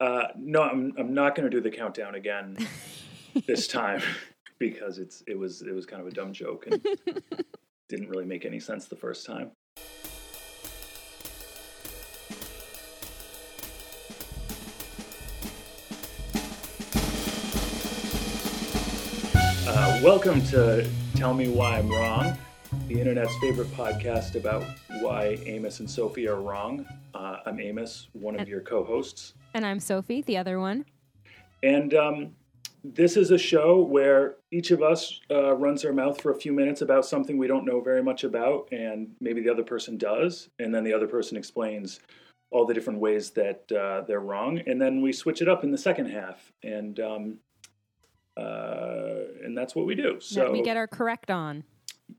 [0.00, 2.56] Uh, no, I'm I'm not going to do the countdown again
[3.48, 4.00] this time
[4.60, 6.80] because it's it was it was kind of a dumb joke and
[7.88, 9.50] didn't really make any sense the first time.
[19.66, 22.38] Uh, welcome to Tell Me Why I'm Wrong,
[22.86, 24.62] the internet's favorite podcast about
[25.00, 26.86] why Amos and Sophie are wrong.
[27.14, 29.34] Uh, I'm Amos, one of your co-hosts.
[29.54, 30.84] And I'm Sophie, the other one.
[31.62, 32.36] And um,
[32.84, 36.52] this is a show where each of us uh, runs our mouth for a few
[36.52, 40.48] minutes about something we don't know very much about, and maybe the other person does,
[40.58, 42.00] and then the other person explains
[42.50, 45.70] all the different ways that uh, they're wrong, and then we switch it up in
[45.70, 47.38] the second half, and um,
[48.36, 50.18] uh, and that's what we do.
[50.20, 51.64] So That we get our correct on.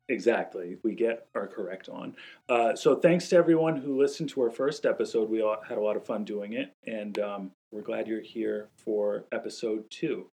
[0.07, 0.77] Exactly.
[0.84, 2.16] We get our correct on.
[2.47, 5.30] Uh, so thanks to everyone who listened to our first episode.
[5.30, 8.70] We all had a lot of fun doing it, and um, we're glad you're here
[8.77, 10.30] for episode two.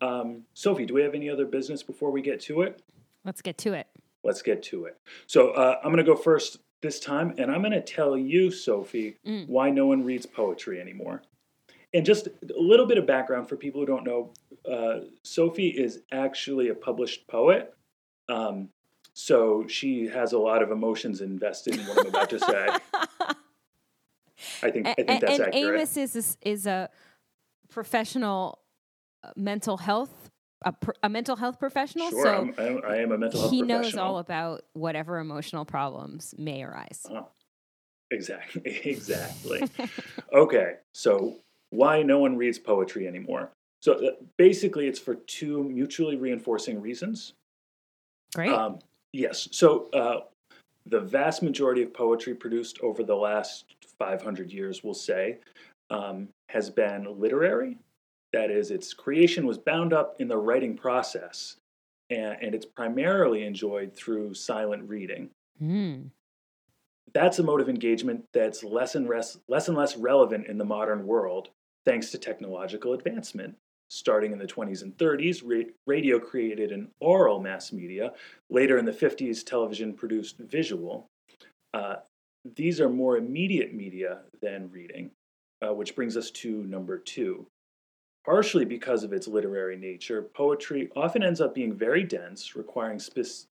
[0.00, 2.82] Um, Sophie, do we have any other business before we get to it?
[3.24, 3.86] Let's get to it.
[4.24, 4.98] Let's get to it.
[5.26, 8.50] So uh, I'm going to go first this time, and I'm going to tell you,
[8.50, 9.48] Sophie, Mm.
[9.48, 11.22] why no one reads poetry anymore.
[11.94, 14.32] And just a little bit of background for people who don't know
[14.70, 17.72] uh, Sophie is actually a published poet.
[18.28, 18.70] Um,
[19.14, 22.66] so she has a lot of emotions invested in what I'm about to say.
[24.62, 25.54] I think, I think and that's and accurate.
[25.54, 26.90] Amos is is, is a
[27.68, 28.58] professional
[29.24, 30.30] uh, mental health
[30.62, 32.10] a, a mental health professional.
[32.10, 33.50] sure, so I'm, I'm, I am a mental health professional.
[33.50, 37.06] he knows all about whatever emotional problems may arise.
[37.08, 37.22] Uh-huh.
[38.10, 38.62] Exactly.
[38.84, 39.62] Exactly.
[40.32, 40.74] okay.
[40.92, 41.36] So
[41.70, 43.50] why no one reads poetry anymore?
[43.80, 47.34] So uh, basically, it's for two mutually reinforcing reasons.
[48.36, 48.52] Great.
[48.52, 48.78] Um,
[49.12, 49.48] yes.
[49.50, 50.20] So uh,
[50.84, 53.64] the vast majority of poetry produced over the last
[53.98, 55.38] 500 years, we'll say,
[55.90, 57.78] um, has been literary.
[58.34, 61.56] That is, its creation was bound up in the writing process,
[62.10, 66.08] and, and it's primarily enjoyed through silent reading Hmm.
[67.14, 70.66] that's a mode of engagement that's less and less, less and less relevant in the
[70.66, 71.48] modern world
[71.86, 73.56] thanks to technological advancement.
[73.88, 78.12] Starting in the 20s and 30s, ra- radio created an oral mass media.
[78.50, 81.06] Later in the 50s, television produced visual.
[81.72, 81.96] Uh,
[82.54, 85.10] these are more immediate media than reading,
[85.66, 87.46] uh, which brings us to number two.
[88.24, 93.00] Partially because of its literary nature, poetry often ends up being very dense, requiring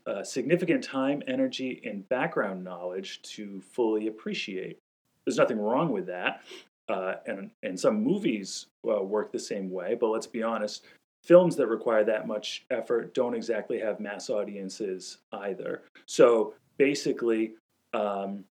[0.05, 4.77] uh, significant time, energy, and background knowledge to fully appreciate.
[5.25, 6.43] There's nothing wrong with that,
[6.89, 10.85] uh, and, and some movies uh, work the same way, but let's be honest,
[11.23, 15.83] films that require that much effort don't exactly have mass audiences either.
[16.05, 17.53] So basically,
[17.93, 18.43] um,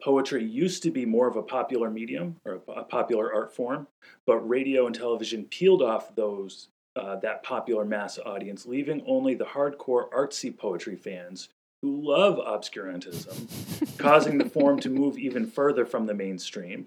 [0.00, 3.86] poetry used to be more of a popular medium or a, popular art form,
[4.26, 9.44] but radio and television peeled off those uh, that popular mass audience, leaving only the
[9.44, 11.48] hardcore artsy poetry fans
[11.82, 16.86] who love obscurantism, causing the form to move even further from the mainstream.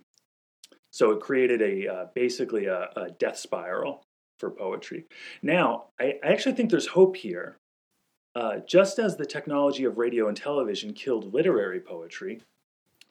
[0.92, 4.06] So it created a uh, basically a, a death spiral
[4.40, 5.06] for poetry.
[5.42, 7.58] Now, I, I actually think there's hope here.
[8.34, 12.42] Uh, just as the technology of radio and television killed literary poetry,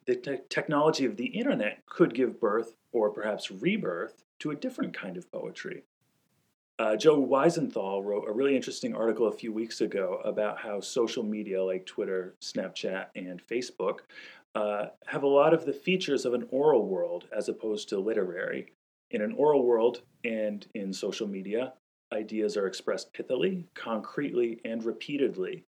[0.07, 4.95] the te- technology of the internet could give birth, or perhaps rebirth, to a different
[4.95, 5.85] kind of poetry.
[6.79, 11.23] Uh, Joe Weisenthal wrote a really interesting article a few weeks ago about how social
[11.23, 14.01] media like Twitter, Snapchat, and Facebook
[14.57, 18.73] uh, have a lot of the features of an oral world as opposed to literary.
[19.13, 21.75] In an oral world and in social media,
[22.13, 25.63] ideas are expressed pithily, concretely, and repeatedly.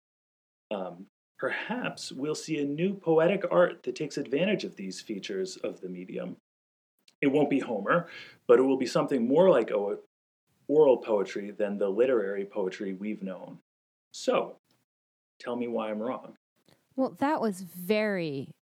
[0.71, 1.05] Um,
[1.37, 5.89] perhaps we'll see a new poetic art that takes advantage of these features of the
[5.89, 6.37] medium.
[7.21, 8.07] It won't be Homer,
[8.47, 9.71] but it will be something more like
[10.67, 13.59] oral poetry than the literary poetry we've known.
[14.11, 14.57] So,
[15.39, 16.37] tell me why I'm wrong.
[16.95, 18.55] Well, that was very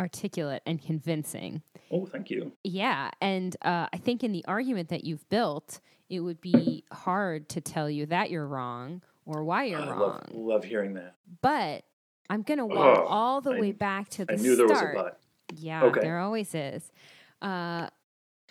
[0.00, 1.62] articulate and convincing.
[1.90, 2.52] Oh, thank you.
[2.64, 7.48] Yeah, and uh, I think in the argument that you've built, it would be hard
[7.50, 10.00] to tell you that you're wrong or why you're I wrong.
[10.00, 11.14] love, love hearing that.
[11.42, 11.84] But
[12.30, 14.66] I'm going to walk Oh, all the I- way back to the I knew there
[14.66, 14.94] was a start.
[14.96, 15.20] but.
[15.54, 16.00] Yeah, Okay.
[16.00, 16.90] there always is.
[17.40, 17.88] Uh,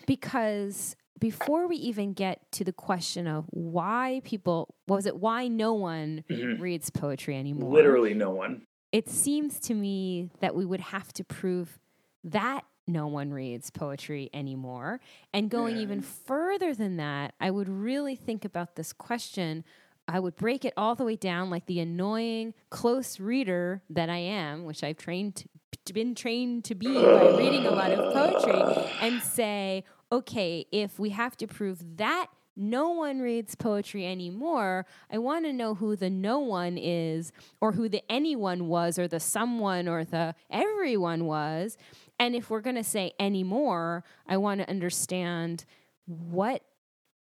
[0.07, 5.47] because before we even get to the question of why people, what was it, why
[5.47, 6.59] no one Mhm.
[6.59, 7.71] reads poetry anymore?
[7.73, 8.65] Literally no one.
[8.91, 11.79] It seems to me that we would have to prove
[12.23, 15.01] that no one reads poetry anymore.
[15.33, 15.81] And going Yeah.
[15.83, 19.65] even further than that, I would really think about this question.
[20.07, 24.19] I would break it all the way down like the annoying close reader that I
[24.19, 25.49] am, which I've trained to,
[25.93, 28.53] been trained to be by reading a lot of poetry
[29.01, 32.27] and say, okay, if we have to prove that
[32.57, 34.87] no one reads poetry anymore.
[35.11, 37.31] I want to know who the no one is,
[37.61, 41.77] or who the anyone was, or the someone, or the everyone was.
[42.19, 45.65] And if we're going to say anymore, I want to understand
[46.05, 46.63] what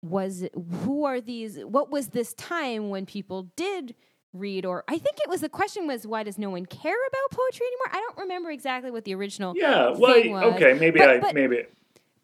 [0.03, 0.47] was,
[0.85, 3.97] who are these, what was this time when people did
[4.33, 7.31] read or I think it was the question was why does no one care about
[7.31, 7.87] poetry anymore?
[7.93, 11.63] I don't remember exactly what the original yeah well okay maybe but, I but, maybe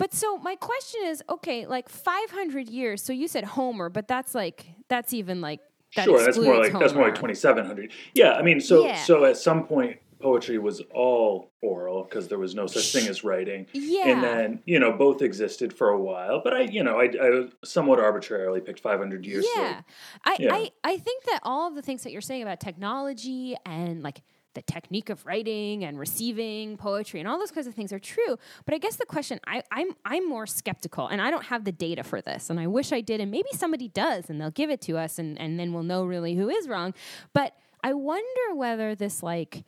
[0.01, 3.03] but so my question is, okay, like 500 years.
[3.03, 5.61] So you said Homer, but that's like that's even like
[5.95, 6.25] that sure.
[6.25, 6.83] That's more like Homer.
[6.85, 7.93] that's more like 2,700.
[8.15, 8.97] Yeah, I mean, so Yeah.
[8.97, 13.23] so at some point poetry was all oral because there was no such thing as
[13.25, 13.67] writing.
[13.75, 14.09] Yeah.
[14.09, 17.49] And then you know both existed for a while, but I you know I, I
[17.63, 19.45] somewhat arbitrarily picked 500 years.
[19.55, 19.81] so- yeah.
[20.25, 20.55] I, yeah.
[20.55, 24.23] I I think that all of the things that you're saying about technology and like
[24.55, 28.37] the technique of writing and receiving poetry and all those kinds of things are true.
[28.65, 31.73] But I guess the question I, I'm I'm more skeptical and I don't have the
[31.73, 34.71] data for this and I wish I did and maybe somebody does and they'll give
[34.71, 36.95] it to us and, and then we'll know really who is wrong.
[37.33, 37.55] But
[37.85, 39.65] I wonder whether this like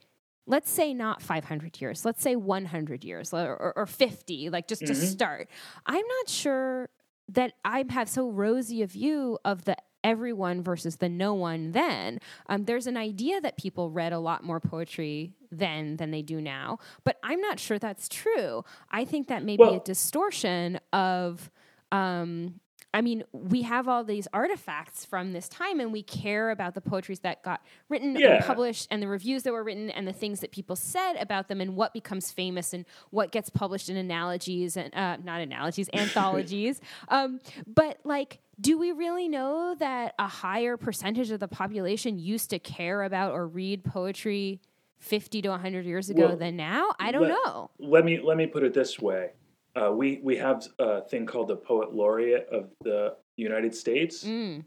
[0.46, 4.84] let's say not 500 years let's say 100 years or, or, or 50 like just
[4.86, 4.96] to Mhm.
[5.12, 5.48] start
[5.86, 6.88] i'm not sure
[7.28, 12.18] that i have so rosy a view of the everyone versus the no one then
[12.48, 16.40] um, there's an idea that people read a lot more poetry then than they do
[16.40, 21.50] now but i'm not sure that's true i think that may be a distortion of
[21.90, 22.54] um,
[22.94, 26.82] I mean, we have all these artifacts from this time, and we care about the
[26.82, 28.34] poetries that got written Yeah.
[28.36, 31.48] and published, and the reviews that were written, and the things that people said about
[31.48, 35.88] them, and what becomes famous, and what gets published in analogies and uh, not analogies,
[35.94, 36.82] anthologies.
[37.08, 42.48] Um, but like, do we really know that a higher percentage of the population used
[42.50, 44.60] to care about or read poetry
[45.00, 46.90] 50 to 100 years ago Well, than now?
[46.98, 47.70] I don't let- know.
[47.78, 49.32] let me let me put it this way.
[49.74, 54.64] Uh, we we have a thing called the poet laureate of the United States, Mm.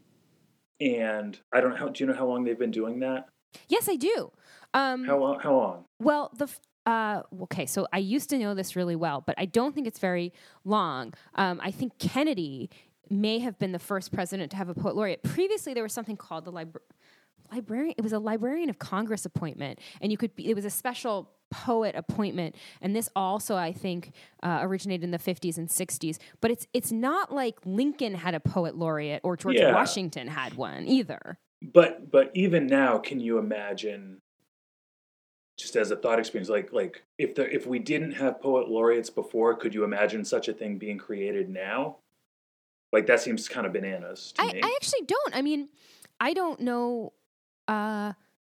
[0.80, 1.76] and I don't know.
[1.76, 3.28] How, do you know how long they've been doing that?
[3.68, 4.30] Yes, I do.
[4.74, 5.40] Um, How long?
[5.40, 5.84] How long?
[6.00, 6.48] Well, the
[6.84, 9.98] uh, okay, so I used to know this really well, but I don't think it's
[9.98, 10.32] very
[10.64, 11.14] long.
[11.34, 12.68] Um, I think Kennedy
[13.10, 15.22] may have been the first president to have a poet laureate.
[15.22, 16.80] Previously, there was something called the libra-
[17.52, 17.94] librarian.
[17.96, 20.48] It was a Librarian of Congress appointment, and you could be.
[20.50, 24.12] It was a special poet appointment, and this also, I think,
[24.42, 26.18] uh, originated in the fifties and sixties.
[26.40, 29.72] But it's it's not like Lincoln had a poet laureate or George Yeah.
[29.72, 31.38] Washington had one either.
[31.62, 34.20] But but even now, can you imagine?
[35.58, 39.08] Just as a thought experience, like like if there if we didn't have poet laureates
[39.08, 41.96] before, could you imagine such a thing being created now?
[42.96, 44.60] Like that seems kind of bananas to I, me.
[44.62, 45.36] I actually don't.
[45.36, 45.68] I mean,
[46.18, 47.12] I don't know
[47.68, 48.14] uh,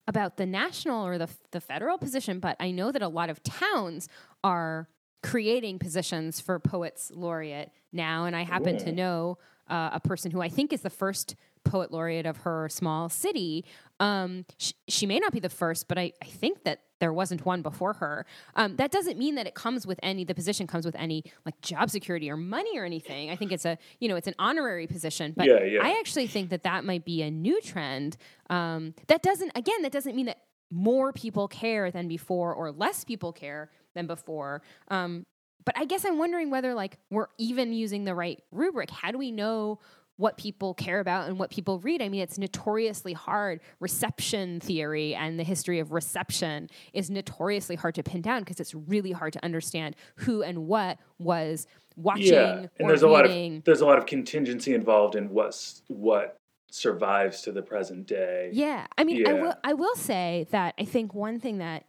[0.07, 3.41] about the national or the the federal position, but I know that a lot of
[3.41, 4.07] towns
[4.43, 4.89] are
[5.23, 9.39] creating positions for poets laureate now, and I happen to know
[9.69, 13.65] uh, a person who I think is the first poet laureate of her small city.
[13.99, 17.45] Um, sh- she may not be the first, but I, I think that there wasn't
[17.45, 18.25] one before her.
[18.55, 20.23] Um, that doesn't mean that it comes with any.
[20.23, 23.29] The position comes with any like job security or money or anything.
[23.29, 25.33] I think it's a you know it's an honorary position.
[25.35, 25.79] But Yeah, yeah.
[25.83, 28.17] I actually think that that might be a new trend.
[28.49, 30.39] Um, that doesn't again that doesn't mean that
[30.71, 34.61] more people care than before or less people care than before.
[34.89, 35.25] Um,
[35.65, 38.89] but I guess I'm wondering whether like we're even using the right rubric.
[38.89, 39.80] How do we know
[40.18, 42.02] what people care about and what people read?
[42.02, 43.61] I mean, it's notoriously hard.
[43.80, 48.73] Reception theory and the history of reception is notoriously hard to pin down because it's
[48.73, 53.23] really hard to understand who and what was watching yeah, and or there's a lot
[53.23, 53.57] reading.
[53.57, 58.49] of there's a lot of contingency involved in what's what survives to the present day.
[58.54, 59.54] Yeah, I mean, I will.
[59.64, 61.85] I will say that I think one thing that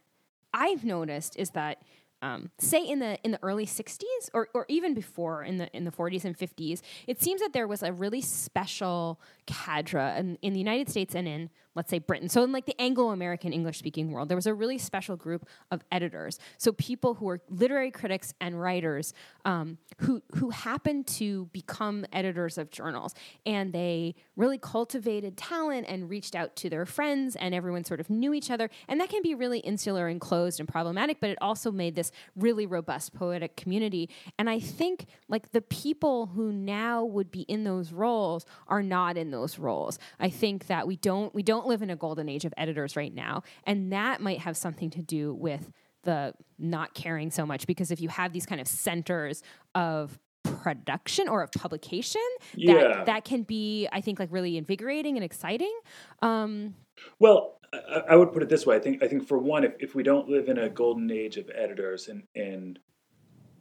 [0.53, 1.81] I've noticed is that,
[2.21, 5.85] um, say in the in the early '60s, or or even before in the in
[5.85, 10.53] the 40s and 50s, it seems that there was a really special cadre in, in
[10.53, 11.49] the United States and in
[11.79, 12.27] let's say Britain.
[12.27, 16.37] So in like the Anglo-American English-speaking world, there was a really special group of editors.
[16.57, 19.13] So people who were literary critics and writers
[19.45, 26.09] um, who who happened to become editors of journals, and they really cultivated talent and
[26.09, 28.69] reached out to their friends, and everyone sort of knew each other.
[28.89, 32.11] And that can be really insular and closed and problematic, but it also made this
[32.35, 34.09] really robust poetic community.
[34.37, 39.17] And I think like the people who now would be in those roles are not
[39.17, 39.97] in those roles.
[40.19, 43.13] I think that we don't we don't live in a golden age of editors right
[43.13, 45.71] now, and that might have something to do with
[46.03, 49.43] the not caring so much because if you have these kind of centers
[49.75, 52.21] of production or of publication
[52.55, 52.73] Yeah.
[52.73, 55.77] that that can be i think like really invigorating and exciting
[56.21, 56.73] um
[57.19, 58.75] Well, I, I would put it this way.
[58.75, 61.37] I think I think for one, if, if we don't live in a golden age
[61.37, 62.79] of editors, and and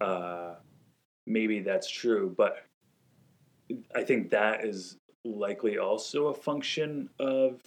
[0.00, 0.54] uh,
[1.26, 2.64] maybe that's true, but
[3.94, 7.60] I think that is likely also a function of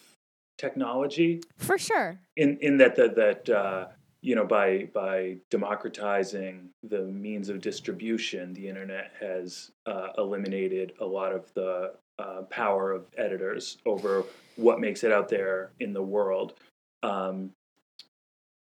[0.62, 1.42] technology.
[1.58, 2.20] For sure.
[2.38, 3.88] In in that that that uh,
[4.22, 11.06] you know by by democratizing the means of distribution, the internet has uh, eliminated a
[11.06, 14.24] lot of the uh, power of editors over
[14.56, 16.54] what makes it out there in the world.
[17.02, 17.52] Um,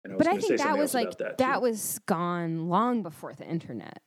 [0.07, 4.01] I but I think that was like that, that was gone long before the internet.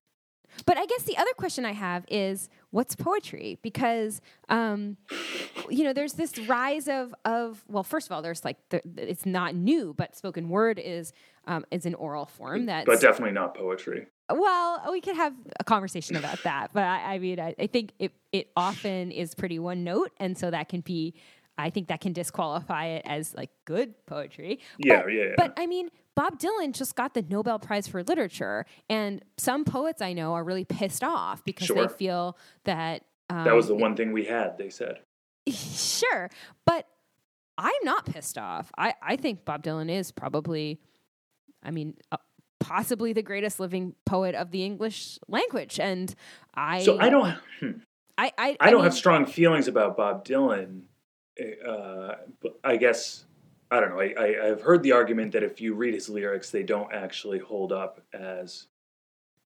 [0.66, 3.60] But I guess the other question I have is what's poetry?
[3.62, 4.98] Because um,
[5.70, 9.26] you know, there's this rise of of well, first of all, there's like the, it's
[9.26, 11.14] not new, but spoken word is
[11.48, 14.08] um, is an oral form that, but definitely not poetry.
[14.30, 17.92] Well, we could have a conversation about that, but I, I mean, I, I think
[18.00, 21.14] it it often is pretty one note, and so that can be
[21.58, 24.60] I think that can disqualify it as like good poetry.
[24.78, 25.34] Yeah, but, yeah, yeah.
[25.38, 30.02] But I mean, Bob Dylan just got the Nobel Prize for Literature, and some poets
[30.02, 31.88] I know are really pissed off because sure.
[31.88, 34.58] they feel that um, that was the um, one thing we had.
[34.58, 35.00] They said,
[35.48, 36.30] sure,
[36.66, 36.88] but
[37.58, 38.72] I'm not pissed off.
[38.78, 40.80] I I think Bob Dylan is probably,
[41.64, 41.96] I mean.
[42.12, 42.18] Uh,
[42.62, 46.16] possibly the greatest living poet of the English language, and
[46.56, 46.84] I.
[46.84, 47.38] So I don't.
[47.60, 47.72] Hmm.
[48.18, 50.84] I, I, I, I don't mean, have strong feelings about Bob Dylan
[51.68, 52.16] uh,
[52.64, 53.26] I guess
[53.76, 54.00] I don't know.
[54.00, 57.40] I, I have heard the argument that if you read his lyrics, they don't actually
[57.40, 58.68] hold up as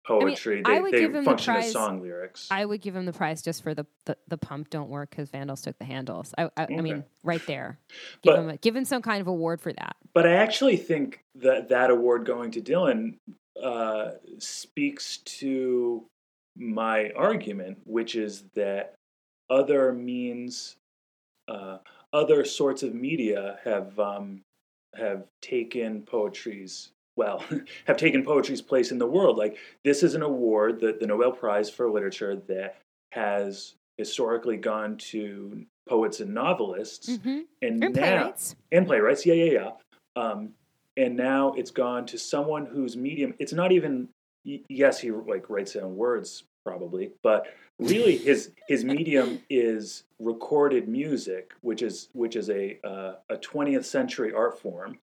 [0.07, 0.63] poetry.
[0.65, 2.47] I mean, they, they function the as song lyrics.
[2.49, 5.29] I would give him the prize just for the the, the pump don't work because
[5.31, 6.35] Vandals took the handles.
[6.39, 6.79] I I, okay.
[6.79, 7.81] I mean, right there,
[8.23, 9.97] give but, him a, give him some kind of award for that.
[10.15, 13.17] But I actually think that that award going to Dylan
[13.61, 16.05] uh, speaks to
[16.57, 18.95] my argument, which is that
[19.51, 20.77] other means
[21.49, 21.79] uh,
[22.13, 24.43] other sorts of media have um,
[24.95, 27.45] have taken poetry's well
[27.87, 29.37] have taken poetry's place in the world.
[29.37, 32.77] Like this is an award, the, the Nobel Prize for Literature, that
[33.13, 37.41] has historically gone to poets and novelists, mm-hmm.
[37.61, 38.57] and, and now playwrights.
[38.71, 39.27] and playwrights.
[39.27, 39.71] Yeah, yeah, yeah.
[40.17, 40.51] Um,
[40.97, 43.35] and now it's gone to someone whose medium.
[43.39, 44.09] It's not even.
[44.45, 47.47] Yes, he like writes down words probably, but
[47.79, 53.85] really his his medium is recorded music, which is which is a uh, a 20th
[53.85, 54.99] century art form.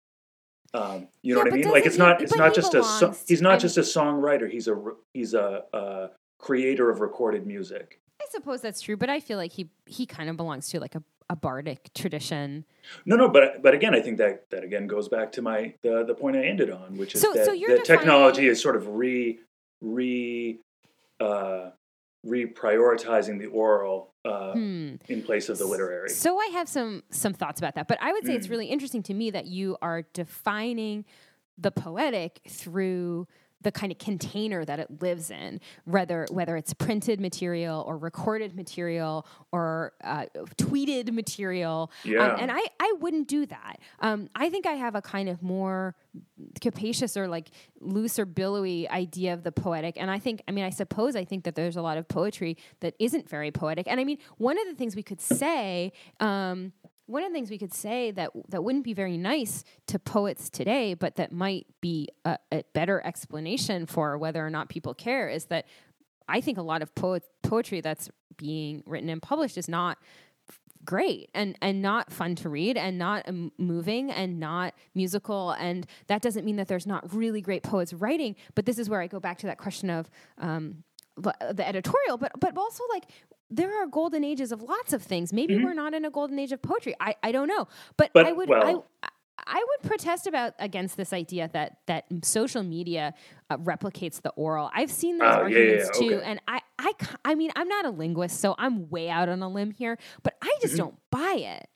[0.74, 1.72] Um, you know yeah, what I mean?
[1.72, 4.50] Like it's not it's not just belongs, a he's not I'm, just a songwriter.
[4.50, 4.76] He's a
[5.14, 6.10] he's a, a
[6.40, 8.02] creator of recorded music.
[8.22, 10.96] I suppose that's true, but I feel like he he kind of belongs to like
[10.96, 12.66] a, a bardic tradition.
[13.06, 16.04] No, no, but but again, I think that that again goes back to my the
[16.04, 18.88] the point I ended on, which is so, that so the technology is sort of
[18.88, 19.40] re
[19.82, 20.60] re
[21.20, 21.70] uh,
[22.26, 24.96] reprioritizing the oral uh, hmm.
[25.08, 26.10] in place of the literary.
[26.10, 28.38] So I have some some thoughts about that, but I would say mm.
[28.38, 31.06] it's really interesting to me that you are defining
[31.58, 33.28] the poetic through
[33.62, 38.56] the kind of container that it lives in, whether whether it's printed material or recorded
[38.56, 40.26] material or uh,
[40.58, 41.92] tweeted material.
[42.06, 42.26] Um, yeah.
[42.26, 43.80] Um, and I, I wouldn't do that.
[44.00, 45.96] Um, I think I have a kind of more
[46.62, 49.96] capacious or like loose or billowy idea of the poetic.
[49.98, 52.58] And I think, I mean, I suppose I think that there's a lot of poetry
[52.80, 53.88] that isn't very poetic.
[53.88, 56.72] And I mean, one of the things we could say um,
[57.08, 60.50] one of the things we could say that that wouldn't be very nice to poets
[60.50, 65.30] today, but that might be a, a better explanation for whether or not people care
[65.30, 65.66] is that
[66.28, 69.98] I think a lot of poet, poetry that's being written and published is not
[70.84, 75.52] great and and not fun to read and not um, moving and not musical.
[75.52, 79.02] And that doesn't mean that there's not really great poets writing but this is where
[79.02, 80.84] i go back to that question of um,
[81.18, 83.06] the editorial but but also like
[83.50, 85.32] there are golden ages of lots of things.
[85.32, 85.66] Maybe mm-hmm.
[85.66, 86.96] we're not in a golden age of poetry.
[87.00, 87.68] I, I don't know.
[87.98, 89.10] But, but I would well, I,
[89.48, 93.14] I would protest about against this idea that that social media
[93.50, 94.72] uh, replicates the oral.
[94.74, 96.26] I've seen those uh, arguments yeah, yeah, too, okay.
[96.26, 99.50] and I, I, I mean, I'm not a linguist, so I'm way out on a
[99.50, 100.84] limb here, but I just mm-hmm.
[100.84, 101.70] don't buy it.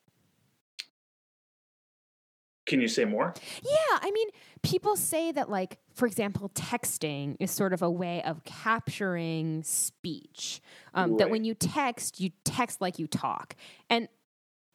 [2.70, 3.34] Can you say more?
[3.64, 4.28] Yeah, I mean,
[4.62, 10.62] people say that, like, for example, texting is sort of a way of capturing speech.
[10.94, 11.20] Um, right.
[11.20, 13.56] That when you text, you text like you talk.
[13.90, 14.08] And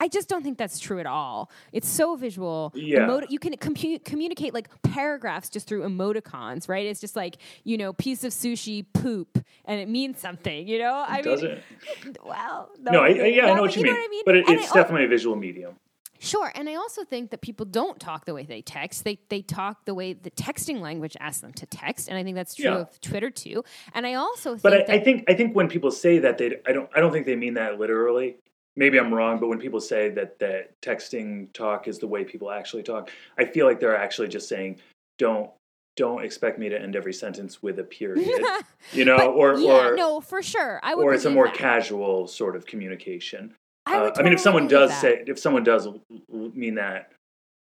[0.01, 1.53] I just don't think that's true at all.
[1.73, 2.73] It's so visual.
[2.75, 3.21] Yeah.
[3.29, 6.85] You can compu- communicate like paragraphs just through emoticons, right?
[6.85, 11.05] It's just like, you know, piece of sushi poop and it means something, you know?
[11.07, 12.19] I Does mean, it?
[12.25, 13.93] Well, no, no I, yeah, I know what you, mean.
[13.93, 14.23] What I mean.
[14.27, 15.77] But it, it's definitely a visual medium.
[16.25, 19.04] Sure, and I also think that people don't talk the way they text.
[19.04, 22.35] They they talk the way the texting language asks them to text, and I think
[22.35, 22.78] that's true yeah.
[22.78, 23.62] of Twitter too.
[23.93, 26.57] And I also, but think I, I, think I think when people say that, they
[26.66, 28.37] I don't I don't think they mean that literally.
[28.75, 32.50] maybe I'm wrong, but when people say that that texting talk is the way people
[32.50, 34.81] actually talk, I feel like they're actually just saying
[35.19, 35.50] don't
[35.97, 38.43] don't expect me to end every sentence with a period,
[38.93, 40.81] you know, But or yeah, or no, for sure.
[40.83, 41.54] I would or it's a more that.
[41.54, 43.54] casual sort of communication.
[43.87, 45.00] I, Uh, would I mean, if someone does that.
[45.00, 45.88] say, if someone does
[46.29, 47.12] mean that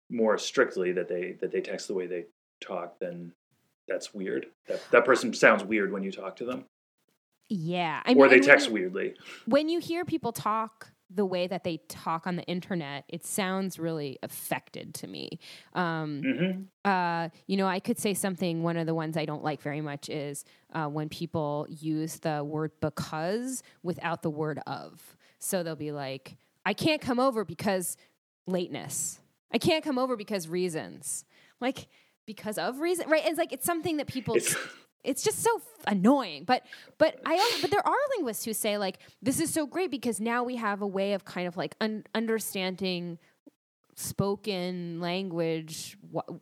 [0.10, 2.26] more strictly that they that they text the way they
[2.62, 3.34] talk, then
[3.88, 4.48] that's weird.
[4.68, 6.66] That that person sounds weird when you talk to them,
[7.50, 9.16] yeah, I mean, or they and when text weirdly.
[9.46, 13.78] when you hear people talk the way that they talk on the internet, it sounds
[13.78, 15.40] really affected to me.
[15.74, 18.62] Um, hmm uh, you know, I could say something.
[18.64, 22.44] One of the ones I don't like very much is uh, when people use the
[22.44, 25.16] word because without the word of.
[25.44, 27.98] So they'll be like, I can't come over because
[28.48, 29.20] lateness.
[29.52, 31.26] I can't come over because reasons.
[31.60, 31.88] Like,
[32.26, 33.24] because of reason, right?
[33.26, 34.56] It's like it's something that people It's
[35.04, 36.46] it's just so f- annoying.
[36.46, 36.66] But
[36.98, 40.22] but I also, but there are linguists who say like this is so great because
[40.22, 43.20] now we have a way of kind of like un- understanding
[43.96, 45.98] spoken language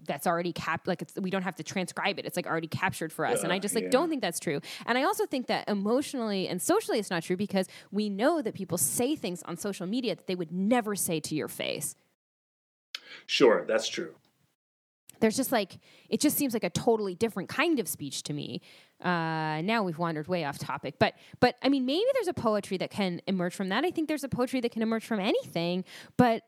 [0.06, 2.26] that's already cap like it's, we don't have to transcribe it.
[2.26, 3.44] It's like already captured for us.
[3.44, 3.90] And i just like yeah.
[3.90, 4.60] don't think that's true.
[4.86, 8.54] And i also think that emotionally and socially it's not true because we know that
[8.54, 11.96] people say things on social media that they would never say to your face.
[13.26, 14.16] Sure that's true.
[15.20, 15.80] there's just like
[16.10, 18.62] it just seems like a totally different kind of speech to me.
[19.02, 22.78] Uh, now we've wandered way off topic but but i mean maybe there's a poetry
[22.78, 23.84] that can emerge from that.
[23.84, 25.84] I think there's a poetry that can emerge from anything
[26.18, 26.44] but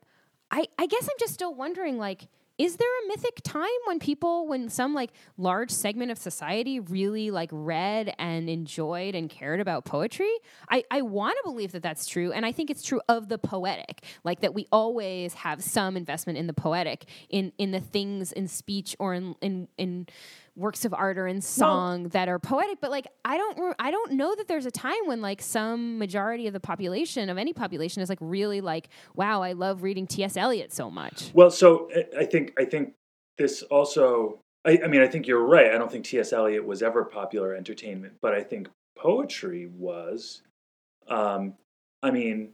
[0.54, 4.46] i i guess i'm just still wondering like is there a mythic time when people
[4.46, 9.84] when some like large segment of society really like read and enjoyed and cared about
[9.84, 10.30] poetry?
[10.70, 13.38] I i want to believe that that's true and i think it's true of the
[13.38, 18.30] poetic like that we always have some investment in the poetic in in the things
[18.30, 20.06] in speech or in in in
[20.56, 24.12] works of art or in song that are poetic but like i don't i don't
[24.12, 28.02] know that there's a time when like some majority of the population of any population
[28.02, 32.20] is like really like wow i love reading ts eliot so much Well, so I-
[32.20, 32.94] I think I think
[33.38, 34.38] this also.
[34.66, 35.72] I, I mean, I think you're right.
[35.74, 36.32] I don't think T.S.
[36.32, 40.40] Eliot was ever popular entertainment, but I think poetry was.
[41.06, 41.52] Um,
[42.02, 42.52] I mean,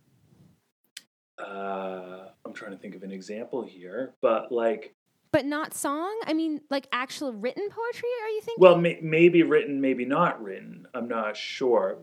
[1.39, 4.93] uh, I'm trying to think of an example here, but like,
[5.33, 9.43] but not song i mean like actual written poetry are you thinking well, may, maybe
[9.43, 10.87] written, maybe not written.
[10.95, 11.99] I'm not sure.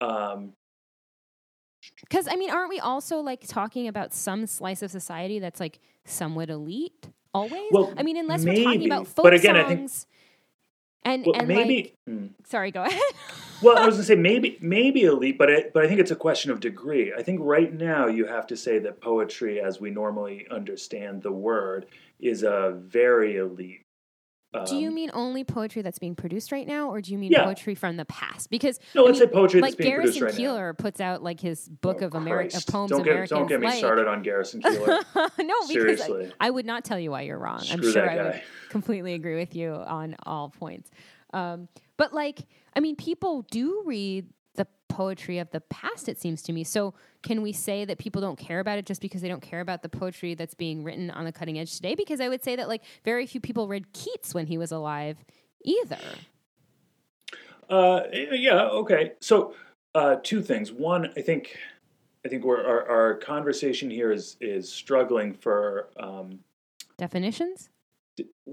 [0.00, 0.52] Um,
[2.00, 5.78] Because I mean, aren't we also like talking about some slice of society that's like
[6.04, 7.08] somewhat elite?
[7.32, 7.70] Always.
[7.70, 10.06] Well, I mean, unless we're talking about folk But again, I think- songs.
[11.04, 11.76] and well, and maybe.
[11.76, 12.26] like, hmm.
[12.44, 13.00] sorry, go ahead.
[13.62, 16.16] Well, I was gonna say maybe maybe elite, but it, but I think it's a
[16.16, 17.14] question of degree.
[17.16, 21.32] I think right now you have to say that poetry, as we normally understand the
[21.32, 21.86] word,
[22.20, 23.82] is a very elite.
[24.64, 27.30] do you um, mean only poetry that's being produced right now, or do you mean
[27.32, 27.44] Yeah.
[27.44, 28.48] poetry from the past?
[28.48, 30.56] Because No, I let's mean, say poetry like that's being produced Garrison right now.
[30.56, 32.90] Keillor puts out like his book Oh, of American poems.
[32.90, 33.76] Don't get Americans don't get me like.
[33.78, 35.04] started on Garrison Keillor.
[35.14, 36.32] no, because I, Seriously.
[36.40, 37.58] I would not tell you why you're wrong.
[37.70, 40.90] I'm Screw sure that I would completely agree with you on all points.
[41.34, 44.26] Um, but like, I mean, people do read
[44.88, 46.08] poetry of the past.
[46.08, 46.64] It seems to me.
[46.64, 49.60] So, can we say that people don't care about it just because they don't care
[49.60, 51.94] about the poetry that's being written on the cutting edge today?
[51.94, 55.24] Because I would say that like very few people read Keats when he was alive,
[55.64, 55.98] either.
[57.68, 59.12] Uh, yeah, okay.
[59.20, 59.54] So,
[59.94, 60.72] uh, two things.
[60.72, 61.56] One, I think,
[62.24, 66.40] I think we're, our our conversation here is is struggling for um,
[66.98, 67.68] Definitions.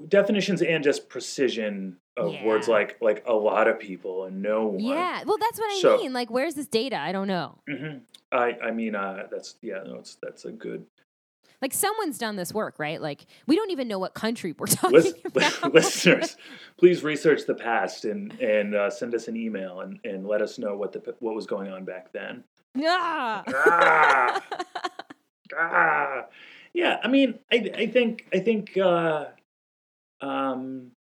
[0.10, 4.80] definitions and just precision of words like like a lot of people and no one.
[4.80, 5.24] Yeah.
[5.26, 6.14] Well, that's what I So- mean.
[6.14, 6.98] Like, where's this data?
[6.98, 7.58] I don't know.
[7.68, 7.98] hmm
[8.32, 10.86] I I mean uh, that's yeah no it's that's a good
[11.62, 13.02] Like, someone's done this work, right?
[13.02, 15.74] Like, we don't even know what country we're talking Lis- about.
[15.74, 16.36] listeners.
[16.78, 20.58] Please research the past and and uh, send us an email and, and let us
[20.60, 22.44] know what the what was going on back then.
[22.84, 23.44] Ah.
[23.48, 24.42] Ah.
[25.56, 26.26] Ah,
[26.74, 26.98] yeah.
[27.04, 29.26] I mean, I I think I think uh,
[30.22, 30.92] um,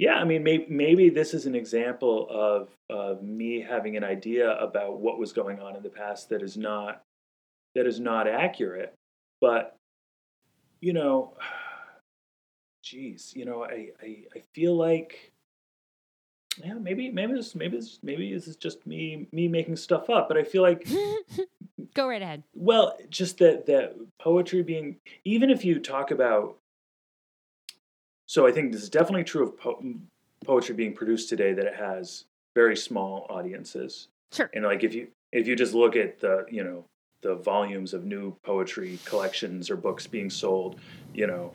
[0.00, 0.14] yeah.
[0.14, 4.98] I mean, maybe maybe this is an example of of me having an idea about
[4.98, 7.02] what was going on in the past that is not
[7.74, 8.94] that is not accurate.
[9.42, 9.76] But
[10.80, 11.34] you know,
[12.82, 15.32] geez, you know, I I, I feel like.
[16.64, 20.28] Yeah, maybe maybe this maybe this maybe this is just me me making stuff up,
[20.28, 20.86] but I feel like
[21.94, 22.42] Go right ahead.
[22.54, 26.56] well, just that that poetry being even if you talk about
[28.30, 29.82] so I think this is definitely true of po-
[30.44, 34.06] poetry being produced today that it has very small audiences.
[34.30, 34.48] Sure.
[34.54, 36.84] And like if you if you just look at the, you know,
[37.22, 40.78] the volumes of new poetry collections or books being sold,
[41.12, 41.52] you know,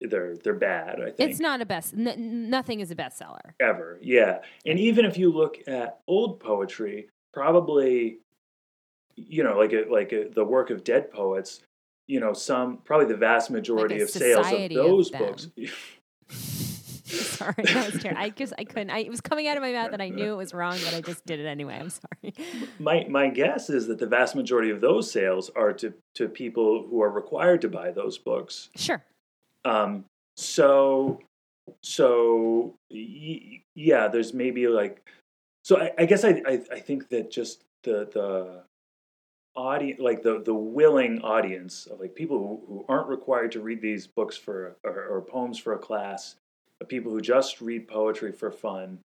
[0.00, 1.94] they're they're bad, I think It's not a best.
[1.94, 3.52] N- nothing is a bestseller.
[3.60, 4.00] ever.
[4.02, 4.40] Yeah.
[4.66, 8.18] And even if you look at old poetry, probably
[9.14, 11.60] you know, like a, like a, the work of dead poets.
[12.08, 15.48] You know, some probably the vast majority a of sales of society of those books.
[17.12, 18.22] sorry, that was terrible.
[18.22, 18.90] I just I couldn't.
[18.90, 20.94] I, it was coming out of my mouth, and I knew it was wrong, but
[20.94, 21.78] I just did it anyway.
[21.78, 22.34] I'm sorry.
[22.78, 26.86] my my guess is that the vast majority of those sales are to to people
[26.88, 28.70] who are required to buy those books.
[28.76, 29.02] Sure.
[29.64, 30.04] Um,
[30.36, 31.20] so
[31.82, 35.08] so yeah, there's maybe like
[35.64, 38.64] so I, I guess I, I I think that just the the
[39.54, 43.82] audience like the the willing audience of like people who, who aren't required to read
[43.82, 46.36] these books for or, or poems for a class
[46.88, 48.98] people who just read poetry for fun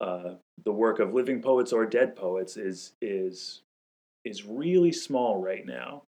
[0.00, 0.34] uh,
[0.64, 3.62] the work of living poets or dead poets is is
[4.24, 6.02] is really small right now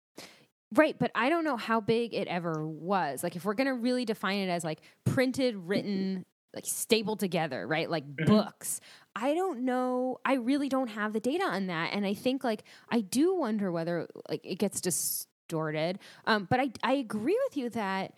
[0.74, 3.22] Right, but I don't know how big it ever was.
[3.22, 7.90] Like, if we're gonna really define it as like printed, written, like stapled together, right?
[7.90, 8.24] Like Mhm.
[8.24, 8.80] books.
[9.14, 10.18] I don't know.
[10.24, 13.70] I really don't have the data on that, and I think like I do wonder
[13.72, 15.98] whether like it gets distorted.
[16.26, 18.14] Um, but I I agree with you that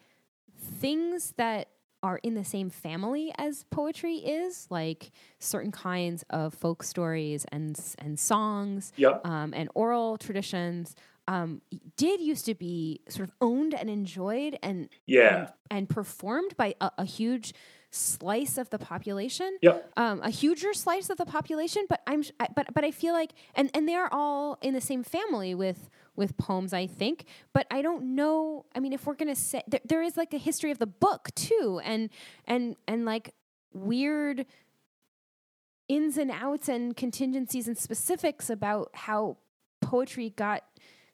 [0.57, 1.69] things that
[2.03, 7.79] are in the same family as poetry is like certain kinds of folk stories and
[7.99, 10.95] and songs yep um, and oral traditions
[11.29, 11.61] um,
[11.97, 16.75] did used to be sort of owned and enjoyed and yeah and, and performed by
[16.81, 17.53] a, a huge
[17.91, 19.59] slice of the population.
[19.63, 19.93] Yep.
[19.97, 23.15] Um, a huger slice of the population but i'm sh- I, but but i feel
[23.15, 27.25] like and and they're all in the same family with with poems i think.
[27.53, 30.39] But i don't know i mean if we're gonna say there, there is like a
[30.39, 32.11] history of the book too and
[32.47, 33.35] and and like
[33.73, 34.47] weird
[35.89, 39.37] ins and outs and contingencies and specifics about how
[39.81, 40.63] poetry got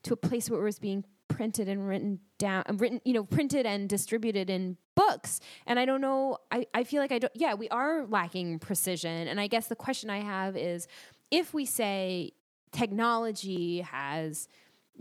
[0.02, 3.24] to a place where it was being printed and written down and written you know
[3.24, 5.40] printed and distributed in books.
[5.66, 9.28] And i don't know i, I feel like i don't yeah we are lacking precision.
[9.28, 10.86] And i guess the question i have is
[11.30, 12.32] if we say
[12.72, 14.48] technology has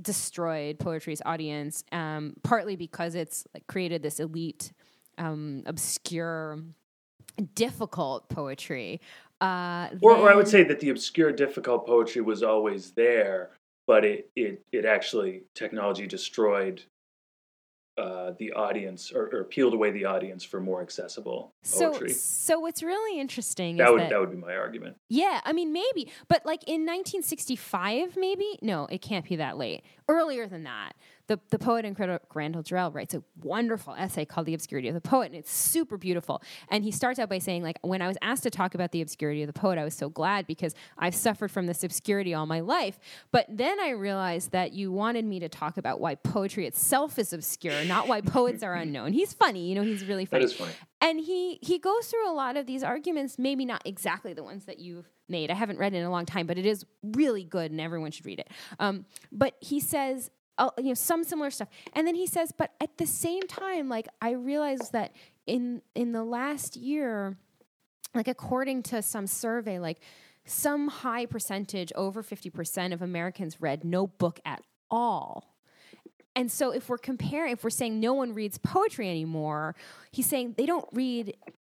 [0.01, 4.73] destroyed poetry's audience um, partly because it's like created this elite
[5.17, 6.59] um, obscure
[7.53, 8.99] difficult poetry
[9.41, 13.51] uh, Or, or I would say that the obscure, difficult poetry was always there,
[13.87, 16.81] but it it, it actually technology destroyed
[17.97, 22.11] uh, the audience or, or peeled away the audience for more accessible so poetry.
[22.11, 24.97] so what's really interesting that is would that that would be my argument.
[25.09, 29.83] Yeah, I mean maybe, but like in 1965, maybe no, it can't be that late.
[30.09, 30.93] Earlier than that,
[31.27, 34.93] the the poet and critic Randall Jarrell writes a wonderful essay called "The Obscurity of
[34.93, 36.41] the Poet," and it's super beautiful.
[36.69, 39.01] And he starts out by saying, like, when I was asked to talk about the
[39.01, 42.45] obscurity of the poet, I was so glad because I've suffered from this obscurity all
[42.45, 42.99] my life.
[43.31, 47.33] But then I realized that you wanted me to talk about why poetry itself is
[47.33, 49.13] obscure, not why poets are unknown.
[49.13, 50.71] He's funny, you know, he's really funny is funny.
[51.01, 54.65] and he he goes through a lot of these arguments maybe not exactly the ones
[54.65, 57.43] that you've made i haven't read it in a long time but it is really
[57.43, 60.29] good and everyone should read it um, but he says
[60.77, 64.07] you know some similar stuff and then he says but at the same time like
[64.21, 65.13] i realized that
[65.45, 67.37] in in the last year
[68.13, 69.99] like according to some survey like
[70.45, 75.55] some high percentage over 50% of americans read no book at all
[76.35, 79.73] and so if we're comparing, if we're saying no one reads poetry anymore,
[80.11, 81.37] he's saying they don't read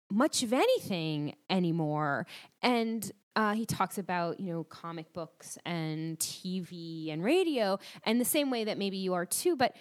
[0.10, 2.26] much of anything anymore.
[2.62, 8.26] And uh, he talks about, you know, comic books and TV and radio, and the
[8.26, 9.56] same way that maybe you are too.
[9.56, 9.76] But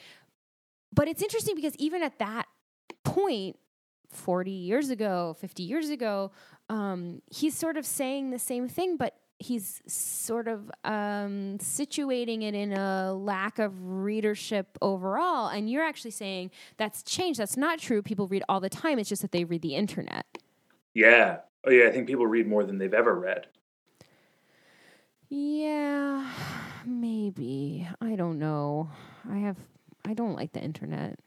[0.92, 2.46] but it's interesting because even at that
[3.02, 3.56] point,
[4.10, 6.32] 40 years ago, 50 years ago,
[6.68, 12.54] um, he's sort of saying the same thing, but he's sort of um, situating it
[12.54, 15.48] in a lack of readership overall.
[15.48, 17.40] And you're actually saying that's changed.
[17.40, 18.02] That's not true.
[18.02, 18.98] People read all the time.
[18.98, 20.26] It's just that they read the internet.
[20.92, 21.38] Yeah.
[21.66, 21.88] Oh yeah.
[21.88, 23.46] I think people read more than they've ever read.
[25.28, 26.30] Yeah,
[26.84, 27.88] maybe.
[28.00, 28.90] I don't know.
[29.28, 29.56] I have.
[30.04, 31.18] I don't like the internet.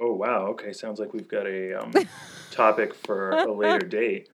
[0.00, 0.46] Oh wow.
[0.48, 0.72] Okay.
[0.72, 1.92] Sounds like we've got a um,
[2.50, 4.30] topic for a later date.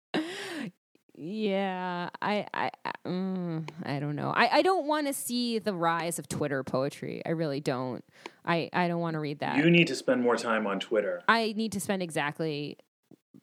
[1.14, 4.30] Yeah, I I I, mm, I don't know.
[4.34, 7.22] I, I don't want to see the rise of Twitter poetry.
[7.26, 8.04] I really don't.
[8.44, 9.56] I I don't want to read that.
[9.56, 11.22] You need to spend more time on Twitter.
[11.28, 12.78] I need to spend exactly